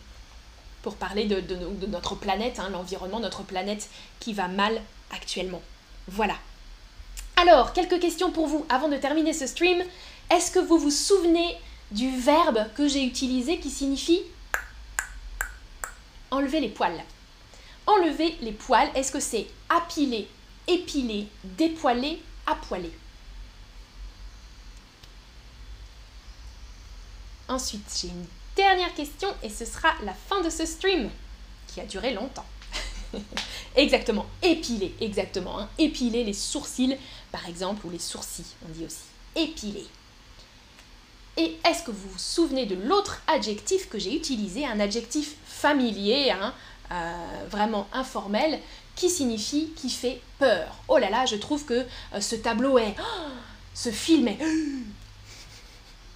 pour 0.82 0.96
parler 0.96 1.26
de, 1.26 1.42
notre 1.88 2.16
planète, 2.16 2.60
hein, 2.60 2.70
l'environnement, 2.72 3.20
notre 3.20 3.44
planète 3.44 3.90
qui 4.22 4.34
va 4.34 4.48
mal 4.48 4.82
actuellement. 5.12 5.62
Voilà. 6.08 6.36
Alors, 7.38 7.74
quelques 7.74 8.00
questions 8.00 8.32
pour 8.32 8.48
vous 8.48 8.66
avant 8.70 8.88
de 8.88 8.96
terminer 8.96 9.34
ce 9.34 9.46
stream. 9.46 9.84
Est-ce 10.30 10.52
que 10.52 10.60
vous 10.60 10.78
vous 10.78 10.92
souvenez 10.92 11.58
du 11.92 12.18
verbe 12.18 12.66
que 12.76 12.88
j'ai 12.88 13.04
utilisé 13.04 13.60
qui 13.60 13.70
signifie 13.70 14.22
enlever 16.32 16.60
les 16.60 16.70
poils? 16.70 17.04
Enlever 17.88 18.36
les 18.42 18.52
poils, 18.52 18.90
est-ce 18.96 19.12
que 19.12 19.20
c'est 19.20 19.48
appiler, 19.70 20.28
épiler, 20.68 21.28
dépoiler, 21.44 22.22
appoiler? 22.48 22.92
Ensuite, 27.48 27.86
j'ai 28.02 28.08
une 28.08 28.26
dernière 28.56 28.94
question 28.96 29.30
et 29.44 29.50
ce 29.50 29.66
sera 29.66 29.94
la 30.04 30.14
fin 30.14 30.42
de 30.42 30.50
ce 30.50 30.66
stream 30.66 31.12
qui 31.68 31.80
a 31.80 31.86
duré 31.86 32.14
longtemps. 32.14 32.46
exactement, 33.76 34.26
épiler, 34.42 34.96
exactement. 35.00 35.60
Hein. 35.60 35.70
Épiler 35.78 36.24
les 36.24 36.34
sourcils, 36.34 36.98
par 37.32 37.48
exemple, 37.48 37.86
ou 37.86 37.92
les 37.92 38.00
sourcils, 38.00 38.56
on 38.66 38.72
dit 38.72 38.86
aussi. 38.86 39.06
Épiler. 39.36 39.86
Et 41.38 41.58
est-ce 41.66 41.84
que 41.84 41.92
vous 41.92 42.10
vous 42.10 42.18
souvenez 42.18 42.66
de 42.66 42.76
l'autre 42.76 43.22
adjectif 43.28 43.90
que 43.90 44.00
j'ai 44.00 44.16
utilisé, 44.16 44.66
un 44.66 44.80
adjectif 44.80 45.36
familier, 45.46 46.32
hein, 46.32 46.54
euh, 46.92 47.14
vraiment 47.50 47.88
informel, 47.92 48.60
qui 48.96 49.10
signifie 49.10 49.72
qui 49.76 49.90
fait 49.90 50.22
peur? 50.40 50.68
Oh 50.88 50.98
là 50.98 51.10
là, 51.10 51.26
je 51.26 51.36
trouve 51.36 51.66
que 51.66 51.86
euh, 52.14 52.22
ce 52.22 52.36
tableau 52.36 52.78
est... 52.78 52.96
ce 53.74 53.92
film 53.92 54.30
est... 54.30 54.38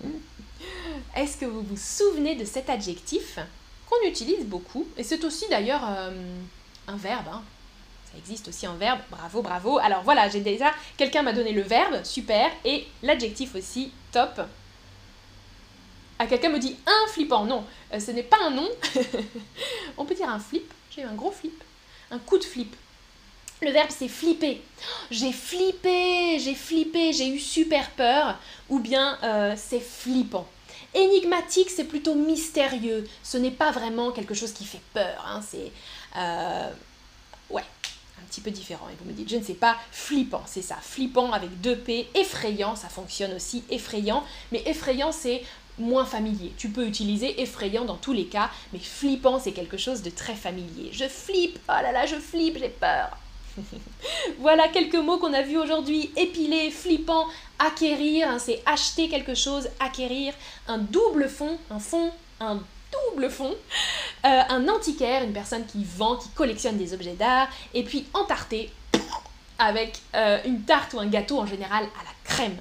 Est-ce 1.15 1.37
que 1.37 1.45
vous 1.45 1.63
vous 1.63 1.77
souvenez 1.77 2.35
de 2.35 2.45
cet 2.45 2.69
adjectif 2.69 3.39
qu'on 3.89 4.07
utilise 4.07 4.45
beaucoup? 4.45 4.87
Et 4.95 5.03
c'est 5.03 5.25
aussi 5.25 5.45
d'ailleurs 5.49 5.83
euh, 5.85 6.11
un 6.87 6.95
verbe. 6.95 7.27
Hein. 7.29 7.41
Ça 8.11 8.17
existe 8.17 8.47
aussi 8.47 8.67
en 8.67 8.75
verbe. 8.75 8.99
Bravo, 9.11 9.41
bravo. 9.41 9.79
Alors 9.79 10.03
voilà, 10.03 10.29
j'ai 10.29 10.39
déjà... 10.39 10.71
Quelqu'un 10.95 11.23
m'a 11.23 11.33
donné 11.33 11.51
le 11.51 11.61
verbe, 11.61 12.03
super. 12.05 12.49
Et 12.63 12.87
l'adjectif 13.03 13.55
aussi, 13.55 13.91
top. 14.11 14.41
Ah, 16.21 16.27
quelqu'un 16.27 16.49
me 16.49 16.59
dit 16.59 16.75
un 16.85 17.11
flippant. 17.11 17.45
Non, 17.45 17.63
euh, 17.93 17.99
ce 17.99 18.11
n'est 18.11 18.23
pas 18.23 18.37
un 18.43 18.51
nom. 18.51 18.67
On 19.97 20.03
peut 20.03 20.15
dire 20.15 20.29
un 20.29 20.39
flip. 20.39 20.71
J'ai 20.91 21.01
eu 21.01 21.05
un 21.05 21.13
gros 21.13 21.31
flip. 21.31 21.63
Un 22.11 22.19
coup 22.19 22.37
de 22.37 22.43
flip. 22.43 22.75
Le 23.61 23.71
verbe 23.71 23.89
c'est 23.89 24.07
flipper. 24.07 24.61
J'ai 25.11 25.31
flippé, 25.31 26.39
j'ai 26.39 26.55
flippé, 26.55 27.13
j'ai 27.13 27.27
eu 27.27 27.39
super 27.39 27.89
peur. 27.91 28.37
Ou 28.69 28.79
bien 28.79 29.17
euh, 29.23 29.53
c'est 29.57 29.79
flippant. 29.79 30.47
Énigmatique, 30.93 31.69
c'est 31.69 31.85
plutôt 31.85 32.15
mystérieux. 32.15 33.07
Ce 33.23 33.37
n'est 33.37 33.51
pas 33.51 33.71
vraiment 33.71 34.11
quelque 34.11 34.33
chose 34.33 34.51
qui 34.51 34.65
fait 34.65 34.81
peur. 34.93 35.23
Hein. 35.25 35.41
C'est. 35.47 35.71
Euh, 36.17 36.69
ouais, 37.49 37.63
un 38.19 38.25
petit 38.27 38.41
peu 38.41 38.51
différent. 38.51 38.87
Et 38.89 38.95
vous 39.01 39.09
me 39.09 39.13
dites, 39.13 39.29
je 39.29 39.37
ne 39.37 39.43
sais 39.43 39.53
pas, 39.53 39.77
flippant, 39.91 40.43
c'est 40.45 40.61
ça. 40.61 40.77
Flippant 40.81 41.31
avec 41.31 41.61
deux 41.61 41.77
P. 41.77 42.09
Effrayant, 42.15 42.75
ça 42.75 42.89
fonctionne 42.89 43.33
aussi. 43.33 43.63
Effrayant. 43.69 44.23
Mais 44.51 44.63
effrayant, 44.65 45.11
c'est 45.11 45.43
moins 45.79 46.05
familier. 46.05 46.53
Tu 46.57 46.69
peux 46.69 46.85
utiliser 46.85 47.41
effrayant 47.41 47.85
dans 47.85 47.95
tous 47.95 48.13
les 48.13 48.25
cas, 48.25 48.49
mais 48.73 48.79
flippant, 48.79 49.39
c'est 49.39 49.51
quelque 49.51 49.77
chose 49.77 50.01
de 50.01 50.09
très 50.09 50.35
familier. 50.35 50.89
Je 50.91 51.05
flippe, 51.05 51.59
oh 51.67 51.81
là 51.81 51.91
là, 51.91 52.05
je 52.05 52.15
flippe, 52.15 52.57
j'ai 52.59 52.69
peur. 52.69 53.17
voilà 54.39 54.67
quelques 54.67 54.95
mots 54.95 55.17
qu'on 55.17 55.33
a 55.33 55.41
vus 55.41 55.57
aujourd'hui. 55.57 56.11
Épiler, 56.15 56.71
flippant, 56.71 57.25
acquérir, 57.57 58.29
hein, 58.29 58.39
c'est 58.39 58.61
acheter 58.65 59.09
quelque 59.09 59.35
chose, 59.35 59.69
acquérir. 59.79 60.33
Un 60.67 60.77
double 60.77 61.27
fond, 61.29 61.57
un 61.71 61.79
fond, 61.79 62.11
un 62.39 62.61
double 62.91 63.29
fond. 63.29 63.55
Euh, 64.25 64.41
un 64.49 64.67
antiquaire, 64.67 65.23
une 65.23 65.33
personne 65.33 65.65
qui 65.65 65.83
vend, 65.83 66.17
qui 66.17 66.29
collectionne 66.29 66.77
des 66.77 66.93
objets 66.93 67.13
d'art. 67.13 67.47
Et 67.73 67.83
puis 67.83 68.05
entarter, 68.13 68.69
avec 69.59 69.99
euh, 70.15 70.39
une 70.45 70.61
tarte 70.61 70.93
ou 70.93 70.99
un 70.99 71.07
gâteau 71.07 71.39
en 71.39 71.45
général 71.45 71.83
à 71.83 72.03
la 72.03 72.11
crème. 72.23 72.57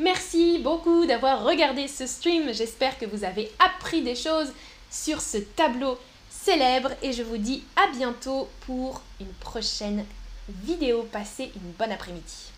Merci 0.00 0.58
beaucoup 0.58 1.04
d'avoir 1.04 1.44
regardé 1.44 1.86
ce 1.86 2.06
stream. 2.06 2.54
J'espère 2.54 2.98
que 2.98 3.04
vous 3.04 3.22
avez 3.22 3.52
appris 3.58 4.00
des 4.00 4.14
choses 4.14 4.50
sur 4.90 5.20
ce 5.20 5.36
tableau 5.36 5.98
célèbre 6.30 6.92
et 7.02 7.12
je 7.12 7.22
vous 7.22 7.36
dis 7.36 7.64
à 7.76 7.94
bientôt 7.94 8.48
pour 8.64 9.02
une 9.20 9.32
prochaine 9.40 10.06
vidéo. 10.48 11.06
Passez 11.12 11.52
une 11.54 11.72
bonne 11.72 11.92
après-midi. 11.92 12.49